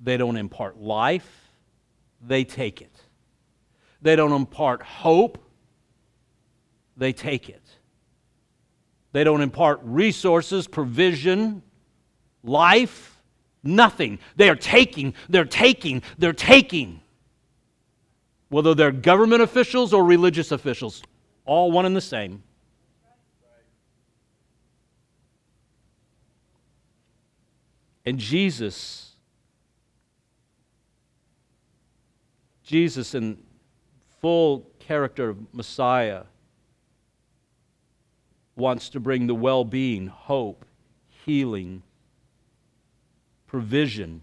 [0.00, 1.50] They don't impart life,
[2.20, 2.94] they take it.
[4.02, 5.38] They don't impart hope,
[6.96, 7.62] they take it.
[9.12, 11.62] They don't impart resources, provision,
[12.44, 13.16] life,
[13.62, 14.18] nothing.
[14.36, 17.00] They are taking, they're taking, they're taking.
[18.48, 21.02] Whether they're government officials or religious officials,
[21.46, 22.42] all one and the same.
[28.06, 29.10] And Jesus,
[32.62, 33.36] Jesus in
[34.20, 36.22] full character of Messiah,
[38.54, 40.64] wants to bring the well being, hope,
[41.26, 41.82] healing,
[43.48, 44.22] provision,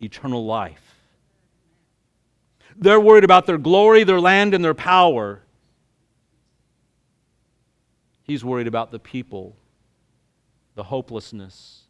[0.00, 0.96] eternal life.
[2.76, 5.42] They're worried about their glory, their land, and their power.
[8.24, 9.56] He's worried about the people,
[10.74, 11.87] the hopelessness.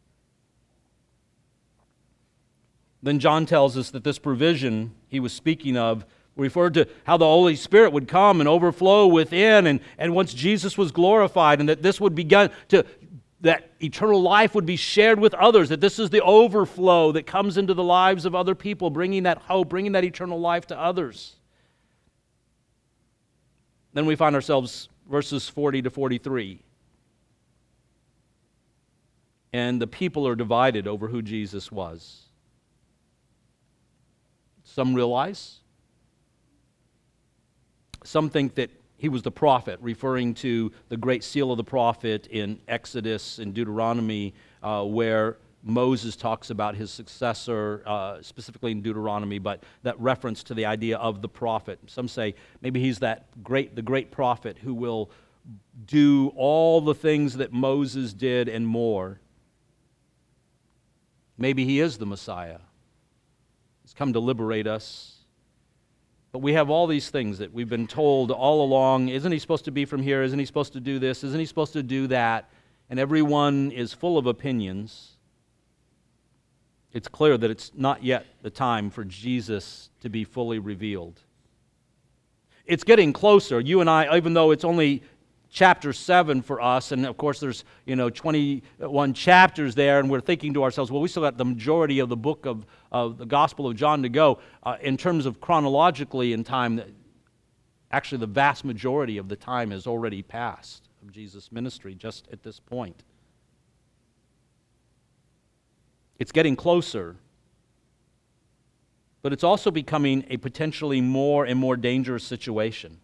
[3.02, 6.04] Then John tells us that this provision he was speaking of
[6.37, 10.78] referred to how the Holy Spirit would come and overflow within, and, and once Jesus
[10.78, 12.84] was glorified, and that this would begin to,
[13.40, 17.56] that eternal life would be shared with others, that this is the overflow that comes
[17.56, 21.37] into the lives of other people, bringing that hope, bringing that eternal life to others.
[23.92, 26.62] Then we find ourselves verses 40 to 43.
[29.52, 32.27] And the people are divided over who Jesus was.
[34.78, 35.58] Some realize
[38.04, 42.28] some think that he was the prophet, referring to the great seal of the prophet
[42.28, 49.40] in Exodus and Deuteronomy, uh, where Moses talks about his successor, uh, specifically in Deuteronomy,
[49.40, 51.80] but that reference to the idea of the prophet.
[51.88, 55.10] Some say maybe he's that great, the great prophet who will
[55.86, 59.18] do all the things that Moses did and more.
[61.36, 62.58] Maybe he is the Messiah.
[63.98, 65.18] Come to liberate us
[66.32, 69.64] but we have all these things that we've been told all along isn't he supposed
[69.64, 70.22] to be from here?
[70.22, 71.24] Isn't he supposed to do this?
[71.24, 72.50] Isn't he supposed to do that?
[72.90, 75.16] And everyone is full of opinions.
[76.92, 81.20] It's clear that it's not yet the time for Jesus to be fully revealed.
[82.66, 83.61] It's getting closer.
[83.61, 85.02] You and I, even though it's only
[85.50, 90.20] chapter 7 for us and of course there's you know 21 chapters there and we're
[90.20, 93.24] thinking to ourselves well we still got the majority of the book of, of the
[93.24, 96.82] gospel of john to go uh, in terms of chronologically in time
[97.90, 102.42] actually the vast majority of the time has already passed of jesus ministry just at
[102.42, 103.04] this point.
[106.18, 107.16] It's getting closer
[109.22, 112.98] but it's also becoming a potentially more and more dangerous situation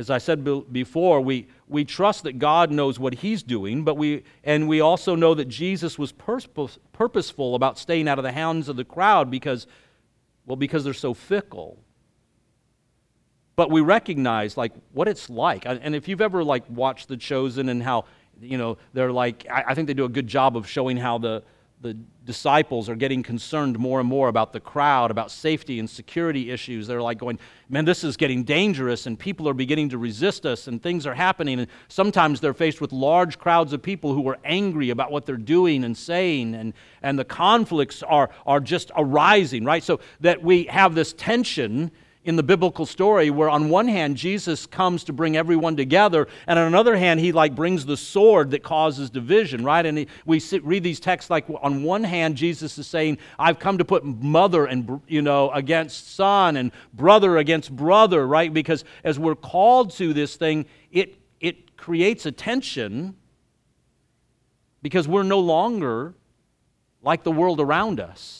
[0.00, 4.24] as I said before, we, we trust that God knows what He's doing, but we,
[4.42, 8.70] and we also know that Jesus was purpose, purposeful about staying out of the hands
[8.70, 9.66] of the crowd because,
[10.46, 11.78] well, because they're so fickle.
[13.56, 17.68] But we recognize like what it's like, and if you've ever like watched The Chosen
[17.68, 18.06] and how
[18.40, 21.18] you know they're like, I, I think they do a good job of showing how
[21.18, 21.42] the
[21.82, 21.94] the
[22.26, 26.86] disciples are getting concerned more and more about the crowd, about safety and security issues.
[26.86, 27.38] They're like going,
[27.70, 31.14] man, this is getting dangerous, and people are beginning to resist us, and things are
[31.14, 31.58] happening.
[31.58, 35.38] And sometimes they're faced with large crowds of people who are angry about what they're
[35.38, 39.82] doing and saying, and, and the conflicts are, are just arising, right?
[39.82, 41.90] So that we have this tension
[42.22, 46.58] in the biblical story where on one hand jesus comes to bring everyone together and
[46.58, 49.86] on another hand he like brings the sword that causes division right?
[49.86, 53.58] And he, we sit, read these texts like on one hand jesus is saying i've
[53.58, 58.52] come to put mother and you know against son and brother against brother right?
[58.52, 63.16] Because as we're called to this thing it it creates a tension
[64.82, 66.14] because we're no longer
[67.02, 68.39] like the world around us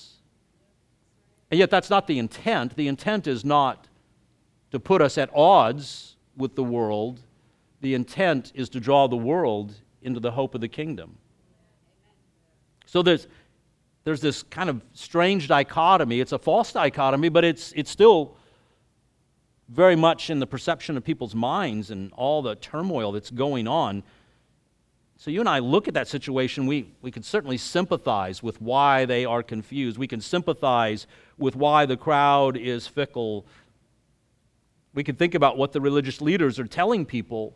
[1.51, 2.77] and yet, that's not the intent.
[2.77, 3.89] The intent is not
[4.71, 7.21] to put us at odds with the world,
[7.81, 11.17] the intent is to draw the world into the hope of the kingdom.
[12.87, 13.27] So there's,
[14.05, 16.21] there's this kind of strange dichotomy.
[16.21, 18.37] It's a false dichotomy, but it's, it's still
[19.69, 24.03] very much in the perception of people's minds and all the turmoil that's going on.
[25.21, 29.05] So you and I look at that situation, we, we can certainly sympathize with why
[29.05, 29.99] they are confused.
[29.99, 31.07] We can sympathize
[31.37, 33.45] with why the crowd is fickle.
[34.95, 37.55] We can think about what the religious leaders are telling people.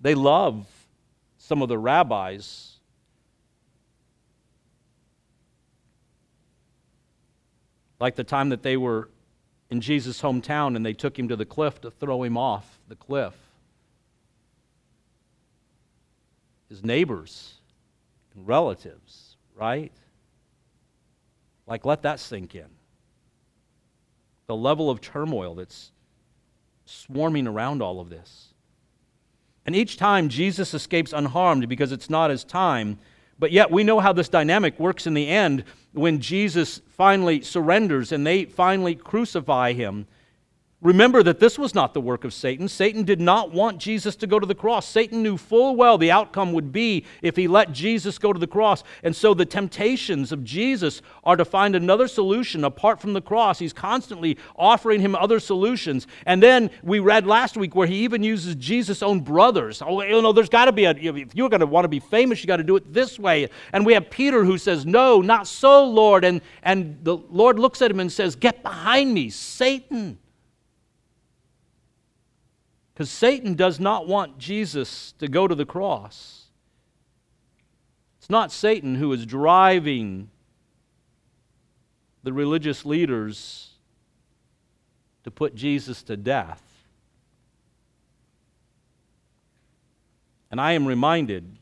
[0.00, 0.64] They love
[1.38, 2.78] some of the rabbis.
[7.98, 9.08] Like the time that they were
[9.70, 12.94] in Jesus' hometown and they took him to the cliff to throw him off the
[12.94, 13.34] cliff.
[16.74, 17.54] His neighbors
[18.34, 19.92] and relatives, right?
[21.68, 22.66] Like, let that sink in.
[24.48, 25.92] The level of turmoil that's
[26.84, 28.48] swarming around all of this.
[29.64, 32.98] And each time Jesus escapes unharmed because it's not his time.
[33.38, 35.62] But yet we know how this dynamic works in the end
[35.92, 40.08] when Jesus finally surrenders and they finally crucify him.
[40.84, 42.68] Remember that this was not the work of Satan.
[42.68, 44.86] Satan did not want Jesus to go to the cross.
[44.86, 48.46] Satan knew full well the outcome would be if he let Jesus go to the
[48.46, 48.84] cross.
[49.02, 53.58] And so the temptations of Jesus are to find another solution apart from the cross.
[53.58, 56.06] He's constantly offering him other solutions.
[56.26, 59.80] And then we read last week where he even uses Jesus' own brothers.
[59.80, 62.00] Oh, you know, there's got to be a, if you're going to want to be
[62.00, 63.48] famous, you got to do it this way.
[63.72, 66.26] And we have Peter who says, No, not so, Lord.
[66.26, 70.18] And, and the Lord looks at him and says, Get behind me, Satan.
[72.94, 76.44] Because Satan does not want Jesus to go to the cross.
[78.18, 80.30] It's not Satan who is driving
[82.22, 83.72] the religious leaders
[85.24, 86.62] to put Jesus to death.
[90.50, 91.58] And I am reminded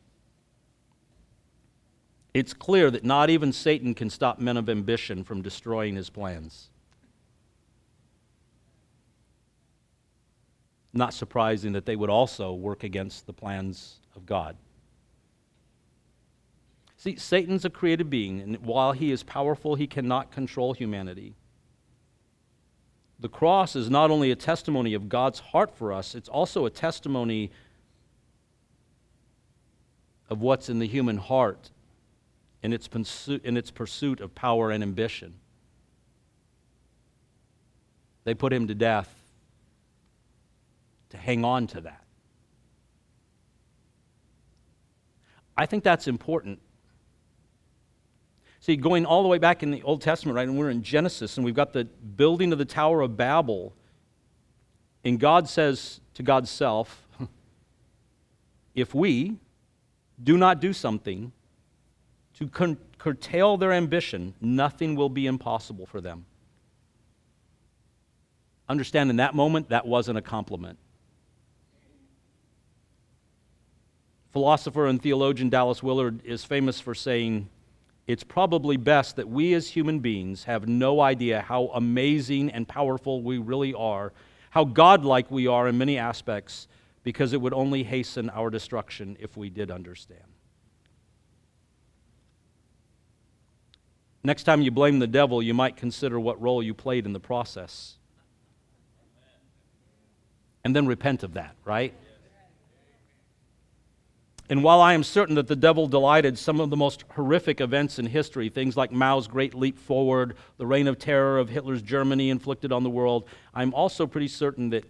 [2.35, 6.68] it's clear that not even Satan can stop men of ambition from destroying his plans.
[10.93, 14.57] Not surprising that they would also work against the plans of God.
[16.97, 21.34] See, Satan's a created being, and while he is powerful, he cannot control humanity.
[23.18, 26.70] The cross is not only a testimony of God's heart for us, it's also a
[26.70, 27.51] testimony
[30.28, 31.70] of what's in the human heart
[32.62, 35.34] in its, pursuit, in its pursuit of power and ambition.
[38.24, 39.21] They put him to death
[41.12, 42.02] to hang on to that.
[45.56, 46.58] I think that's important.
[48.60, 51.36] See, going all the way back in the Old Testament, right, and we're in Genesis,
[51.36, 53.74] and we've got the building of the Tower of Babel,
[55.04, 57.06] and God says to God's self,
[58.74, 59.36] if we
[60.22, 61.30] do not do something
[62.38, 66.24] to curtail their ambition, nothing will be impossible for them.
[68.66, 70.78] Understand in that moment, that wasn't a compliment.
[74.33, 77.49] Philosopher and theologian Dallas Willard is famous for saying,
[78.07, 83.22] It's probably best that we as human beings have no idea how amazing and powerful
[83.22, 84.12] we really are,
[84.51, 86.66] how godlike we are in many aspects,
[87.05, 90.22] because it would only hasten our destruction if we did understand.
[94.24, 97.20] Next time you blame the devil, you might consider what role you played in the
[97.20, 97.97] process.
[100.64, 101.93] And then repent of that, right?
[104.53, 107.98] And while I am certain that the devil delighted some of the most horrific events
[107.98, 112.28] in history, things like Mao's Great Leap Forward, the reign of terror of Hitler's Germany
[112.28, 113.24] inflicted on the world,
[113.55, 114.84] I'm also pretty certain that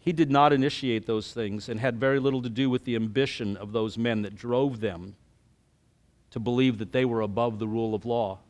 [0.00, 3.56] he did not initiate those things and had very little to do with the ambition
[3.56, 5.14] of those men that drove them
[6.32, 8.40] to believe that they were above the rule of law.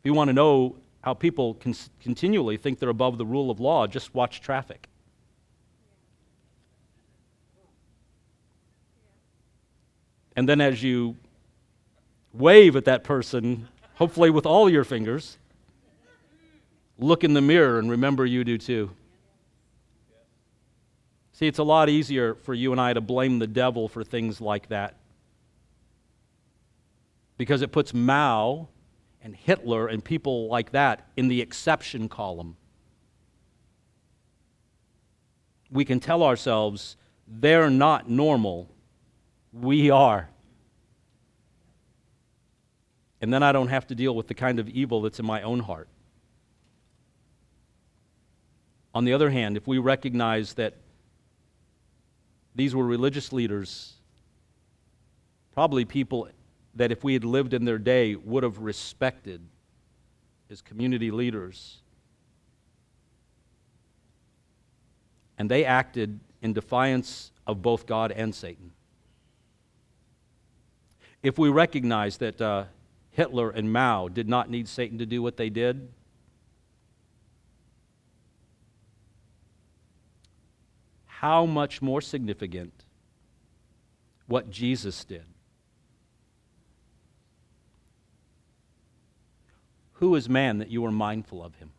[0.00, 3.60] If you want to know how people con- continually think they're above the rule of
[3.60, 4.88] law, just watch traffic.
[10.36, 11.16] And then as you
[12.32, 15.38] wave at that person, hopefully with all your fingers,
[16.98, 18.90] look in the mirror and remember you do too.
[21.32, 24.40] See, it's a lot easier for you and I to blame the devil for things
[24.40, 24.96] like that
[27.36, 28.68] because it puts Mao
[29.22, 32.56] and Hitler and people like that in the exception column.
[35.70, 38.68] We can tell ourselves they're not normal
[39.54, 40.28] we are.
[43.20, 45.42] And then I don't have to deal with the kind of evil that's in my
[45.42, 45.88] own heart.
[48.94, 50.74] On the other hand, if we recognize that
[52.54, 53.94] these were religious leaders,
[55.52, 56.28] probably people
[56.74, 59.40] that if we had lived in their day would have respected
[60.50, 61.78] as community leaders.
[65.38, 68.72] And they acted in defiance of both God and Satan
[71.24, 72.64] if we recognize that uh,
[73.10, 75.88] Hitler and Mao did not need Satan to do what they did,
[81.06, 82.84] how much more significant
[84.26, 85.24] what Jesus did?
[89.94, 91.70] Who is man that you are mindful of him?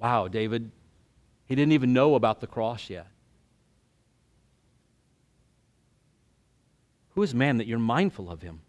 [0.00, 0.72] Wow, David,
[1.46, 3.06] he didn't even know about the cross yet.
[7.14, 8.60] Who is man that you're mindful of him?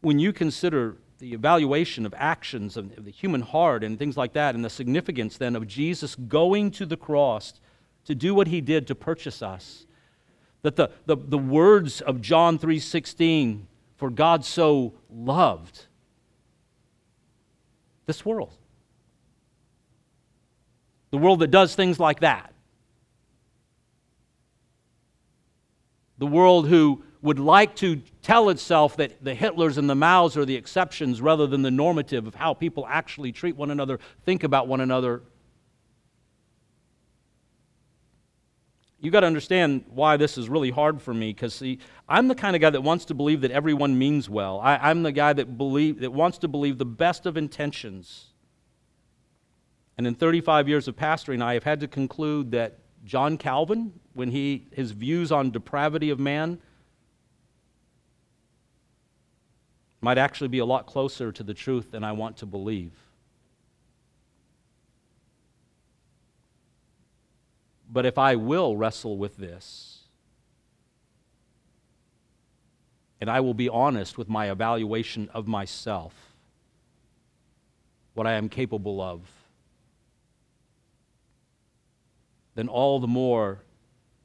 [0.00, 4.54] When you consider the evaluation of actions of the human heart and things like that,
[4.54, 7.54] and the significance then of Jesus going to the cross
[8.04, 9.86] to do what he did to purchase us,
[10.62, 13.62] that the, the, the words of John 3:16,
[13.96, 15.86] for God so loved
[18.06, 18.52] this world,
[21.10, 22.52] The world that does things like that.
[26.18, 30.44] The world who would like to tell itself that the Hitlers and the Maos are
[30.44, 34.68] the exceptions rather than the normative of how people actually treat one another, think about
[34.68, 35.22] one another.
[39.00, 42.34] You've got to understand why this is really hard for me because, see, I'm the
[42.34, 44.58] kind of guy that wants to believe that everyone means well.
[44.60, 48.32] I, am the guy that, believe, that wants to believe the best of intentions.
[49.98, 54.30] And in 35 years of pastoring, I have had to conclude that John Calvin, when
[54.30, 56.58] he, his views on depravity of man,
[60.00, 62.92] might actually be a lot closer to the truth than I want to believe.
[67.92, 70.04] But if I will wrestle with this,
[73.20, 76.14] and I will be honest with my evaluation of myself,
[78.14, 79.20] what I am capable of,
[82.54, 83.60] then all the more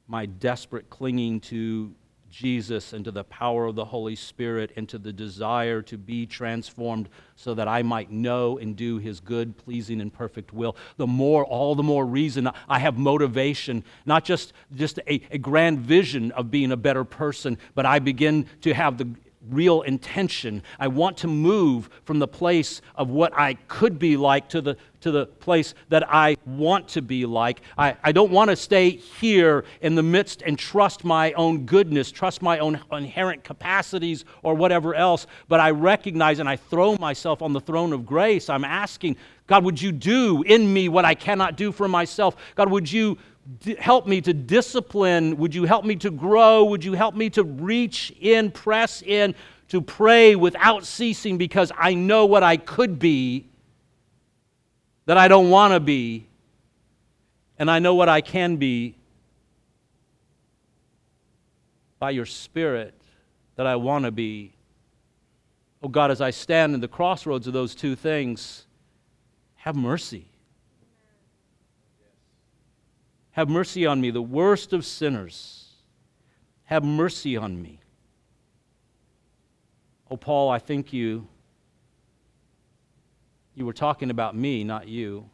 [0.06, 1.94] my desperate clinging to
[2.32, 6.26] Jesus and to the power of the Holy Spirit and to the desire to be
[6.26, 11.06] transformed so that I might know and do His good, pleasing, and perfect will, the
[11.06, 16.32] more, all the more reason I have motivation, not just, just a, a grand vision
[16.32, 19.14] of being a better person, but I begin to have the
[19.50, 20.62] real intention.
[20.78, 24.76] I want to move from the place of what I could be like to the,
[25.00, 27.60] to the place that I want to be like.
[27.76, 32.10] I, I don't want to stay here in the midst and trust my own goodness,
[32.10, 37.42] trust my own inherent capacities or whatever else, but I recognize and I throw myself
[37.42, 38.48] on the throne of grace.
[38.48, 39.16] I'm asking,
[39.46, 42.36] God, would you do in me what I cannot do for myself?
[42.54, 43.18] God, would you
[43.78, 45.36] help me to discipline?
[45.38, 46.64] Would you help me to grow?
[46.64, 49.34] Would you help me to reach in, press in,
[49.68, 53.46] to pray without ceasing because I know what I could be
[55.06, 56.26] that I don't want to be,
[57.58, 58.94] and I know what I can be
[61.98, 62.94] by your Spirit
[63.56, 64.52] that I want to be.
[65.82, 68.66] Oh God, as I stand in the crossroads of those two things,
[69.56, 70.31] have mercy.
[73.32, 75.70] Have mercy on me, the worst of sinners.
[76.64, 77.80] Have mercy on me.
[80.10, 81.26] Oh, Paul, I think you
[83.54, 85.28] you were talking about me, not you.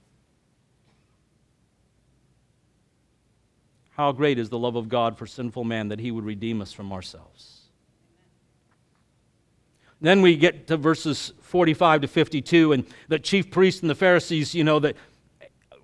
[3.90, 6.72] How great is the love of God for sinful man that he would redeem us
[6.72, 7.62] from ourselves.
[10.00, 14.54] Then we get to verses 45 to 52, and the chief priests and the Pharisees,
[14.54, 14.96] you know, that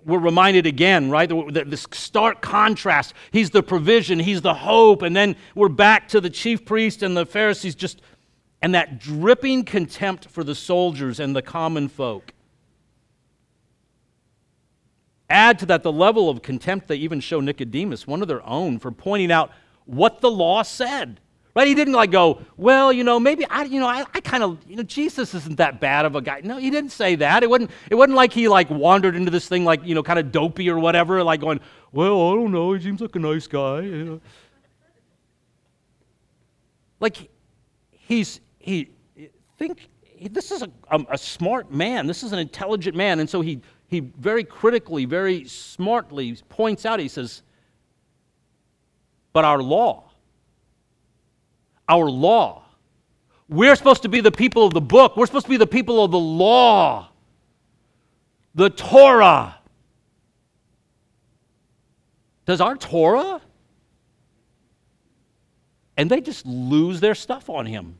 [0.05, 1.29] we're reminded again, right?
[1.51, 3.13] This stark contrast.
[3.31, 5.01] He's the provision, he's the hope.
[5.01, 8.01] And then we're back to the chief priest and the Pharisees just,
[8.61, 12.33] and that dripping contempt for the soldiers and the common folk.
[15.27, 18.77] Add to that the level of contempt they even show Nicodemus, one of their own,
[18.77, 19.51] for pointing out
[19.85, 21.19] what the law said.
[21.55, 21.67] Right?
[21.67, 24.59] He didn't like go, well, you know, maybe I, you know, I, I kind of,
[24.67, 26.41] you know, Jesus isn't that bad of a guy.
[26.43, 27.43] No, he didn't say that.
[27.43, 30.19] It wasn't, it wasn't like he like wandered into this thing like, you know, kind
[30.19, 31.61] of dopey or whatever, like going,
[31.93, 33.79] well, I don't know, he seems like a nice guy.
[33.81, 34.21] You know?
[36.99, 37.29] Like,
[37.89, 38.89] he's, he,
[39.57, 39.89] think,
[40.31, 42.05] this is a, a, a smart man.
[42.05, 43.21] This is an intelligent man.
[43.21, 47.43] And so he, he very critically, very smartly points out, he says,
[49.31, 50.04] but our law,
[51.87, 52.63] our law.
[53.47, 55.15] We're supposed to be the people of the book.
[55.15, 57.09] We're supposed to be the people of the law,
[58.55, 59.57] the Torah.
[62.45, 63.41] Does our Torah?
[65.97, 67.97] And they just lose their stuff on him.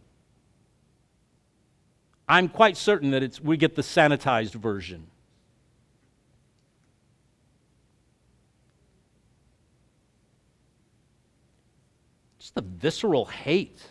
[2.27, 5.07] I'm quite certain that it's, we get the sanitized version.
[12.55, 13.81] The visceral hate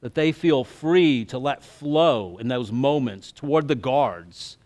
[0.00, 4.56] that they feel free to let flow in those moments toward the guards,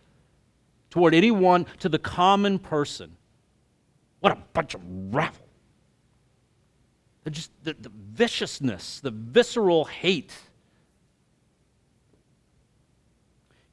[0.88, 3.16] toward anyone, to the common person.
[4.20, 4.80] What a bunch of
[5.12, 5.36] rabble.
[7.30, 10.32] Just the, the viciousness, the visceral hate.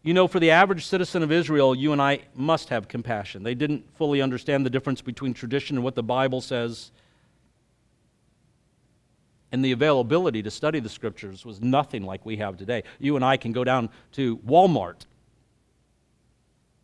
[0.01, 3.43] You know, for the average citizen of Israel, you and I must have compassion.
[3.43, 6.91] They didn't fully understand the difference between tradition and what the Bible says
[9.51, 12.83] and the availability to study the scriptures was nothing like we have today.
[12.99, 15.05] You and I can go down to Walmart,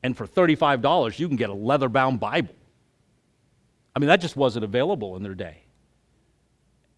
[0.04, 2.54] and for $35, you can get a leather bound Bible.
[3.96, 5.64] I mean, that just wasn't available in their day.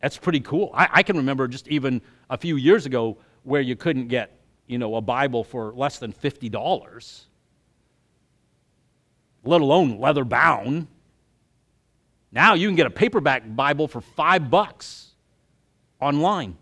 [0.01, 0.71] That's pretty cool.
[0.73, 4.37] I, I, can remember just even a few years ago where you couldn't get,
[4.67, 7.25] you know, a Bible for less than $50.
[9.43, 10.87] let alone leather bound.
[12.31, 15.13] Now you can get a paperback Bible for five bucks
[15.99, 16.57] online.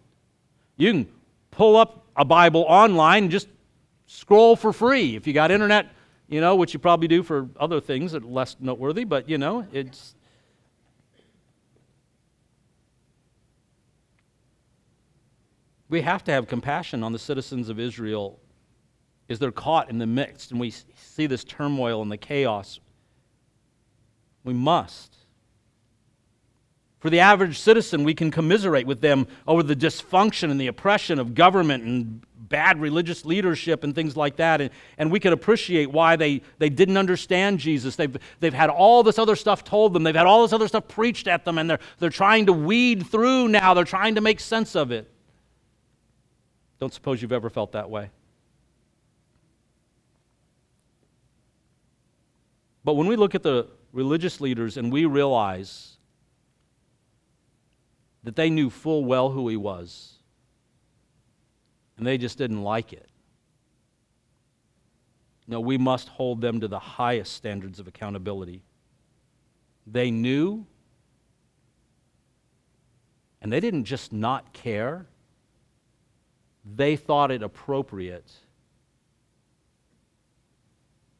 [0.77, 1.07] You can
[1.51, 3.47] pull up a Bible online and just
[4.07, 5.15] scroll for free.
[5.15, 5.87] If you got internet,
[6.27, 9.65] you know, which you probably do for other things that less noteworthy, but you know,
[9.71, 10.15] it's.
[15.87, 18.39] We have to have compassion on the citizens of Israel
[19.29, 22.79] as they're caught in the midst and we see this turmoil and the chaos.
[24.43, 25.24] We must.
[27.05, 31.19] For the average citizen, we can commiserate with them over the dysfunction and the oppression
[31.19, 34.59] of government and bad religious leadership and things like that.
[34.59, 37.95] And, and we can appreciate why they, they didn't understand Jesus.
[37.95, 40.87] They've, they've had all this other stuff told them, they've had all this other stuff
[40.87, 43.75] preached at them, and they're, they're trying to weed through now.
[43.75, 45.07] They're trying to make sense of it.
[46.79, 48.09] Don't suppose you've ever felt that way.
[52.83, 55.94] But when we look at the religious leaders and we realize
[58.25, 60.15] that they knew full well who he was,
[61.95, 63.07] and they just didn't like it.
[65.47, 68.63] No, we must hold them to the highest standards of accountability.
[69.85, 70.65] They knew,
[73.43, 75.05] and they didn't just not care,
[76.65, 78.31] they thought it appropriate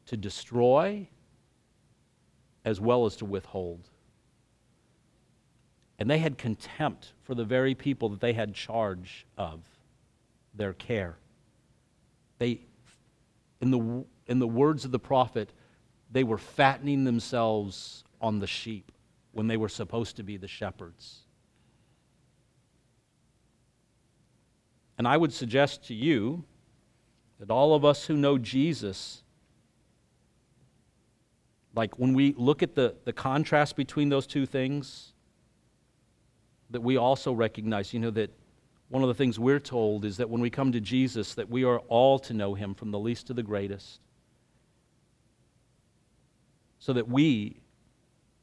[0.06, 1.06] to destroy
[2.64, 3.88] as well as to withhold.
[5.98, 9.60] And they had contempt for the very people that they had charge of
[10.54, 11.16] their care.
[12.38, 12.60] They,
[13.60, 15.52] in the, in the words of the prophet,
[16.10, 18.92] they were fattening themselves on the sheep
[19.32, 21.20] when they were supposed to be the shepherds.
[24.98, 26.44] And I would suggest to you
[27.38, 29.22] that all of us who know Jesus,
[31.74, 35.12] like when we look at the, the contrast between those two things,
[36.70, 38.30] that we also recognize, you know, that
[38.88, 41.64] one of the things we're told is that when we come to Jesus, that we
[41.64, 44.00] are all to know him from the least to the greatest.
[46.78, 47.56] So that we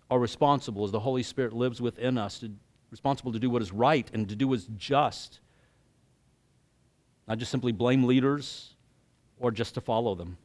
[0.10, 2.52] are responsible as the Holy Spirit lives within us, to,
[2.92, 5.40] responsible to do what is right and to do what is just.
[7.28, 8.76] Not just simply blame leaders
[9.40, 10.38] or just to follow them.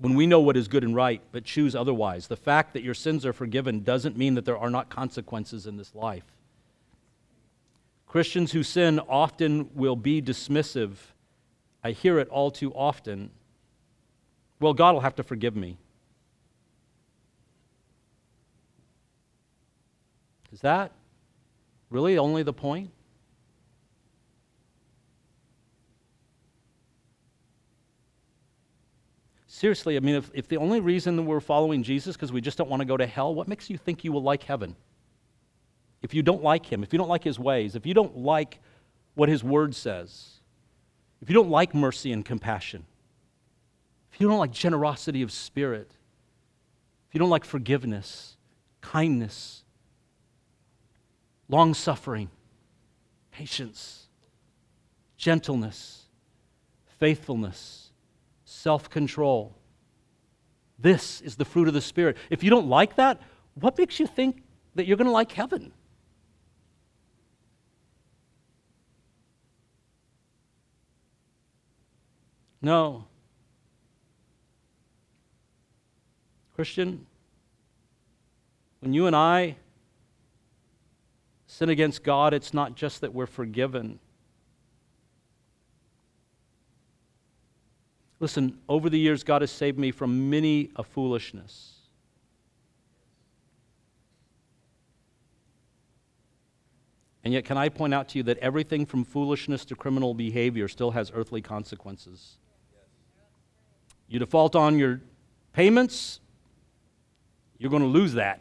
[0.00, 2.94] When we know what is good and right, but choose otherwise, the fact that your
[2.94, 6.24] sins are forgiven doesn't mean that there are not consequences in this life.
[8.06, 10.96] Christians who sin often will be dismissive.
[11.84, 13.30] I hear it all too often.
[14.58, 15.76] Well, God will have to forgive me.
[20.50, 20.92] Is that
[21.90, 22.90] really only the point?
[29.60, 32.70] Seriously, I mean, if, if the only reason we're following Jesus because we just don't
[32.70, 34.74] want to go to hell, what makes you think you will like heaven?
[36.02, 38.58] if you don't like him, if you don't like his ways, if you don't like
[39.14, 40.40] what his word says,
[41.20, 42.86] if you don't like mercy and compassion,
[44.12, 45.90] if you don't like generosity of spirit,
[47.08, 48.36] if you don't like forgiveness,
[48.80, 49.62] kindness,
[51.48, 52.30] long suffering,
[53.30, 54.06] patience,
[55.18, 56.04] gentleness,
[56.98, 57.79] faithfulness,
[58.50, 59.54] self control.
[60.78, 62.16] This is the fruit of the Spirit.
[62.30, 63.20] If you don't like that,
[63.54, 64.42] what makes you think
[64.74, 65.72] that you're going to like heaven?
[72.60, 73.04] No.
[76.54, 77.06] Christian,
[78.80, 79.56] when you and I
[81.46, 83.98] sin against God, it's not just that we're forgiven.
[88.20, 91.76] Listen, over the years, God has saved me from many a foolishness.
[97.24, 100.68] And yet, can I point out to you that everything from foolishness to criminal behavior
[100.68, 102.36] still has earthly consequences?
[104.08, 105.00] You default on your
[105.52, 106.20] payments,
[107.58, 108.40] you're going to lose that.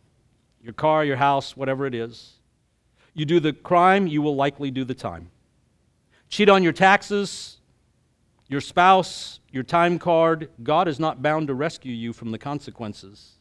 [0.62, 2.32] your car, your house, whatever it is.
[3.14, 5.30] You do the crime, you will likely do the time.
[6.28, 7.55] Cheat on your taxes,
[8.48, 13.32] your spouse, your time card, God is not bound to rescue you from the consequences.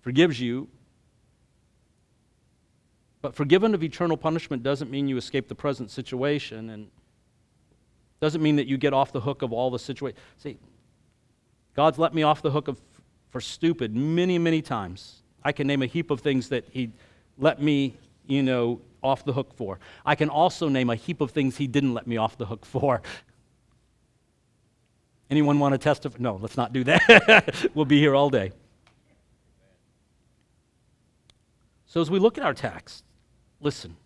[0.00, 0.68] Forgives you.
[3.20, 6.90] But forgiven of eternal punishment doesn't mean you escape the present situation and
[8.20, 10.18] doesn't mean that you get off the hook of all the situation.
[10.38, 10.58] See,
[11.74, 12.80] God's let me off the hook of,
[13.30, 15.22] for stupid many, many times.
[15.44, 16.92] I can name a heap of things that He
[17.38, 17.96] let me,
[18.26, 19.78] you know, off the hook for.
[20.06, 22.64] I can also name a heap of things He didn't let me off the hook
[22.64, 23.02] for.
[25.32, 26.18] Anyone want to testify?
[26.18, 27.70] No, let's not do that.
[27.74, 28.52] we'll be here all day.
[31.86, 33.02] So, as we look at our text,
[33.58, 33.96] listen.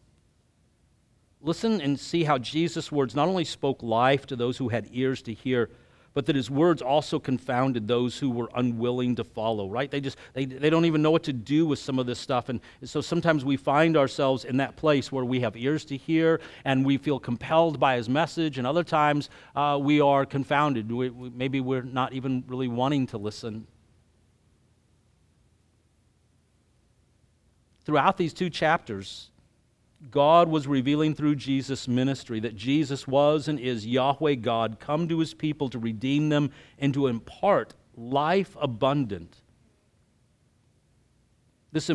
[1.43, 5.21] Listen and see how Jesus' words not only spoke life to those who had ears
[5.23, 5.69] to hear,
[6.17, 9.91] but that his words also confounded those who were unwilling to follow, right?
[9.91, 12.49] They just, they, they don't even know what to do with some of this stuff.
[12.49, 16.41] And so sometimes we find ourselves in that place where we have ears to hear
[16.65, 18.57] and we feel compelled by his message.
[18.57, 20.91] And other times uh, we are confounded.
[20.91, 23.67] We, we, maybe we're not even really wanting to listen.
[27.85, 29.29] Throughout these two chapters,
[30.11, 35.19] God was revealing through Jesus' ministry that Jesus was and is Yahweh God, come to
[35.19, 39.37] his people to redeem them and to impart life abundant.
[41.73, 41.91] This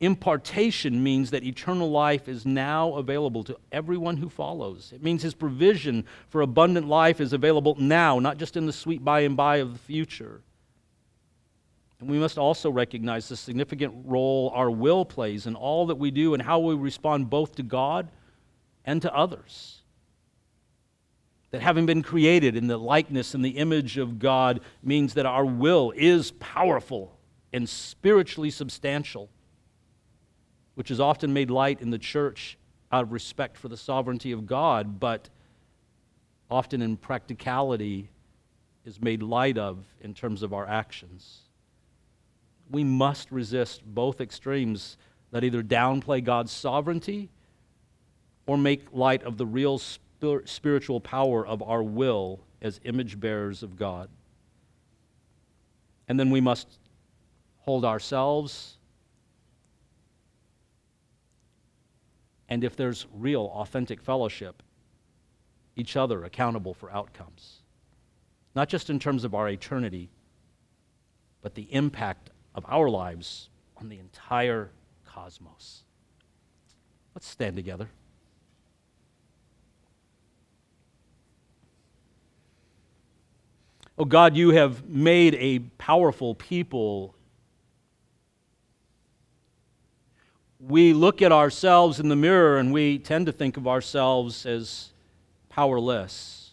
[0.00, 4.92] impartation means that eternal life is now available to everyone who follows.
[4.94, 9.04] It means his provision for abundant life is available now, not just in the sweet
[9.04, 10.42] by and by of the future.
[12.00, 16.10] And we must also recognize the significant role our will plays in all that we
[16.10, 18.08] do and how we respond both to God
[18.86, 19.82] and to others.
[21.50, 25.44] That having been created in the likeness and the image of God means that our
[25.44, 27.18] will is powerful
[27.52, 29.28] and spiritually substantial,
[30.76, 32.56] which is often made light in the church
[32.90, 35.28] out of respect for the sovereignty of God, but
[36.50, 38.08] often in practicality
[38.86, 41.42] is made light of in terms of our actions
[42.70, 44.96] we must resist both extremes
[45.30, 47.30] that either downplay God's sovereignty
[48.46, 49.80] or make light of the real
[50.44, 54.08] spiritual power of our will as image bearers of God.
[56.08, 56.78] And then we must
[57.58, 58.78] hold ourselves
[62.50, 64.62] and if there's real, authentic fellowship,
[65.76, 67.60] each other accountable for outcomes.
[68.56, 70.10] Not just in terms of our eternity,
[71.42, 74.70] but the impact of our lives on the entire
[75.06, 75.82] cosmos.
[77.14, 77.88] Let's stand together.
[83.98, 87.14] Oh God, you have made a powerful people.
[90.58, 94.92] We look at ourselves in the mirror and we tend to think of ourselves as
[95.50, 96.52] powerless.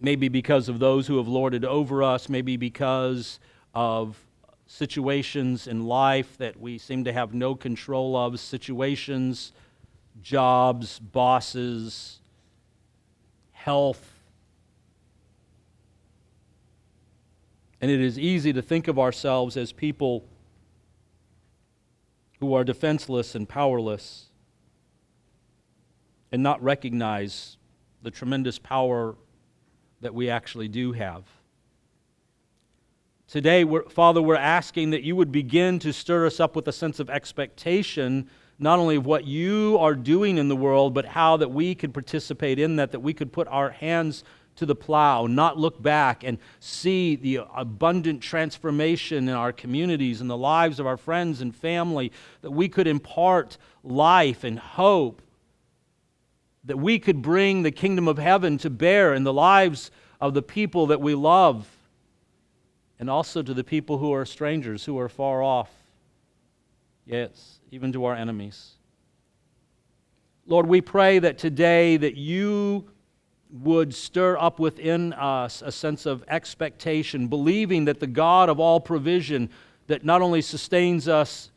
[0.00, 3.38] Maybe because of those who have lorded over us, maybe because
[3.74, 4.18] of
[4.66, 9.52] situations in life that we seem to have no control of, situations,
[10.22, 12.20] jobs, bosses,
[13.52, 14.12] health.
[17.80, 20.24] And it is easy to think of ourselves as people
[22.38, 24.26] who are defenseless and powerless
[26.32, 27.56] and not recognize
[28.02, 29.16] the tremendous power
[30.00, 31.24] that we actually do have.
[33.30, 36.72] Today, we're, Father, we're asking that you would begin to stir us up with a
[36.72, 38.28] sense of expectation,
[38.58, 41.94] not only of what you are doing in the world, but how that we could
[41.94, 44.24] participate in that, that we could put our hands
[44.56, 50.28] to the plow, not look back and see the abundant transformation in our communities and
[50.28, 52.10] the lives of our friends and family,
[52.42, 55.22] that we could impart life and hope,
[56.64, 60.42] that we could bring the kingdom of heaven to bear in the lives of the
[60.42, 61.76] people that we love
[63.00, 65.70] and also to the people who are strangers, who are far off.
[67.06, 68.74] Yes, even to our enemies.
[70.46, 72.90] Lord, we pray that today that you
[73.50, 78.78] would stir up within us a sense of expectation, believing that the God of all
[78.78, 79.48] provision
[79.86, 81.50] that not only sustains us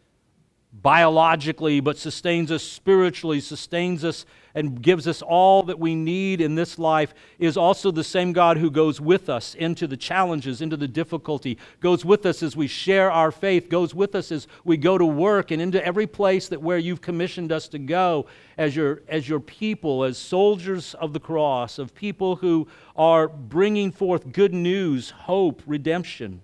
[0.74, 6.56] biologically, but sustains us spiritually, sustains us and gives us all that we need in
[6.56, 10.78] this life, is also the same God who goes with us into the challenges, into
[10.78, 14.78] the difficulty, goes with us as we share our faith, goes with us as we
[14.78, 18.26] go to work and into every place that where you've commissioned us to go
[18.58, 23.92] as your, as your people, as soldiers of the cross, of people who are bringing
[23.92, 26.42] forth good news, hope, redemption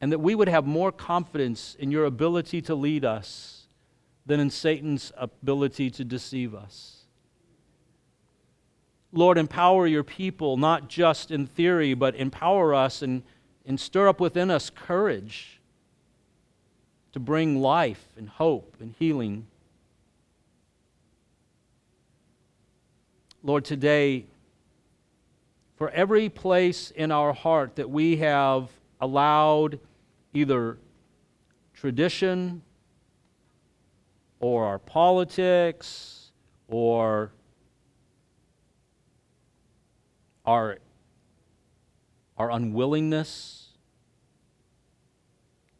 [0.00, 3.66] and that we would have more confidence in your ability to lead us
[4.26, 6.98] than in Satan's ability to deceive us.
[9.12, 13.22] Lord, empower your people, not just in theory, but empower us and,
[13.64, 15.60] and stir up within us courage
[17.12, 19.46] to bring life and hope and healing.
[23.42, 24.26] Lord, today,
[25.76, 28.68] for every place in our heart that we have
[29.00, 29.78] allowed
[30.32, 30.78] either
[31.74, 32.62] tradition
[34.40, 36.32] or our politics
[36.68, 37.32] or
[40.44, 40.78] our,
[42.36, 43.68] our unwillingness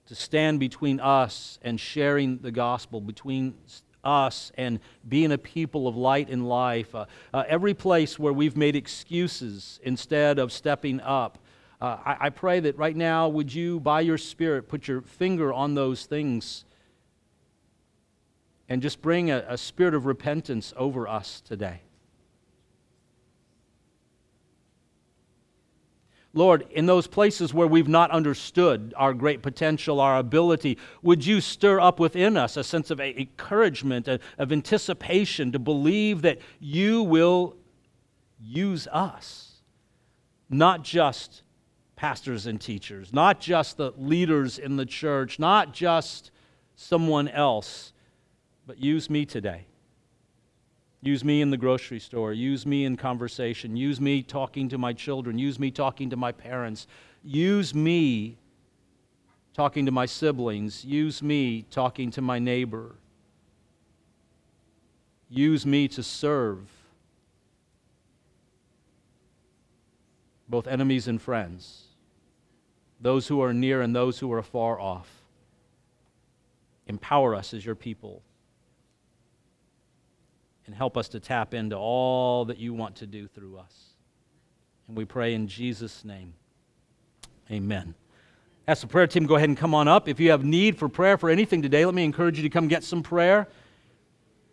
[0.06, 3.54] to stand between us and sharing the gospel, between
[4.02, 6.94] us and being a people of light and life.
[6.94, 11.38] Uh, uh, every place where we've made excuses instead of stepping up.
[11.80, 15.52] Uh, I, I pray that right now, would you, by your Spirit, put your finger
[15.52, 16.64] on those things
[18.68, 21.80] and just bring a, a spirit of repentance over us today.
[26.34, 31.40] Lord, in those places where we've not understood our great potential, our ability, would you
[31.40, 37.56] stir up within us a sense of encouragement, of anticipation to believe that you will
[38.38, 39.62] use us,
[40.50, 41.42] not just
[41.98, 46.30] pastors and teachers, not just the leaders in the church, not just
[46.76, 47.92] someone else,
[48.68, 49.66] but use me today.
[51.00, 52.32] Use me in the grocery store.
[52.32, 53.76] Use me in conversation.
[53.76, 55.40] Use me talking to my children.
[55.40, 56.86] Use me talking to my parents.
[57.24, 58.38] Use me
[59.52, 60.84] talking to my siblings.
[60.84, 62.94] Use me talking to my neighbor.
[65.28, 66.68] Use me to serve
[70.48, 71.87] both enemies and friends,
[73.00, 75.08] those who are near and those who are far off.
[76.86, 78.22] Empower us as your people
[80.66, 83.74] and help us to tap into all that you want to do through us.
[84.86, 86.34] And we pray in Jesus' name.
[87.50, 87.94] Amen.
[88.66, 90.08] Ask the prayer team, go ahead and come on up.
[90.08, 92.68] If you have need for prayer for anything today, let me encourage you to come
[92.68, 93.48] get some prayer.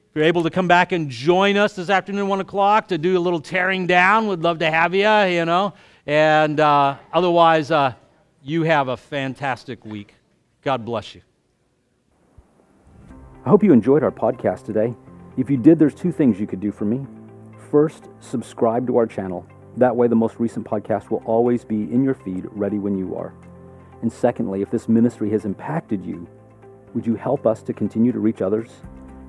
[0.10, 3.18] If you're able to come back and join us this afternoon, 1 o'clock, to do
[3.18, 5.74] a little tearing down, we'd love to have you, you know.
[6.06, 7.94] And uh, otherwise, uh,
[8.48, 10.14] you have a fantastic week.
[10.62, 11.22] God bless you.
[13.44, 14.94] I hope you enjoyed our podcast today.
[15.36, 17.08] If you did, there's two things you could do for me.
[17.72, 19.48] First, subscribe to our channel.
[19.78, 23.16] That way, the most recent podcast will always be in your feed, ready when you
[23.16, 23.34] are.
[24.04, 26.30] And secondly, if this ministry has impacted you,
[26.94, 28.70] would you help us to continue to reach others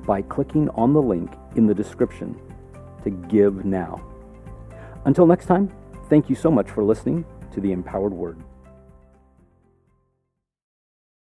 [0.06, 2.38] by clicking on the link in the description
[3.02, 3.98] to give now?
[5.06, 5.72] Until next time,
[6.10, 8.38] thank you so much for listening to the Empowered Word.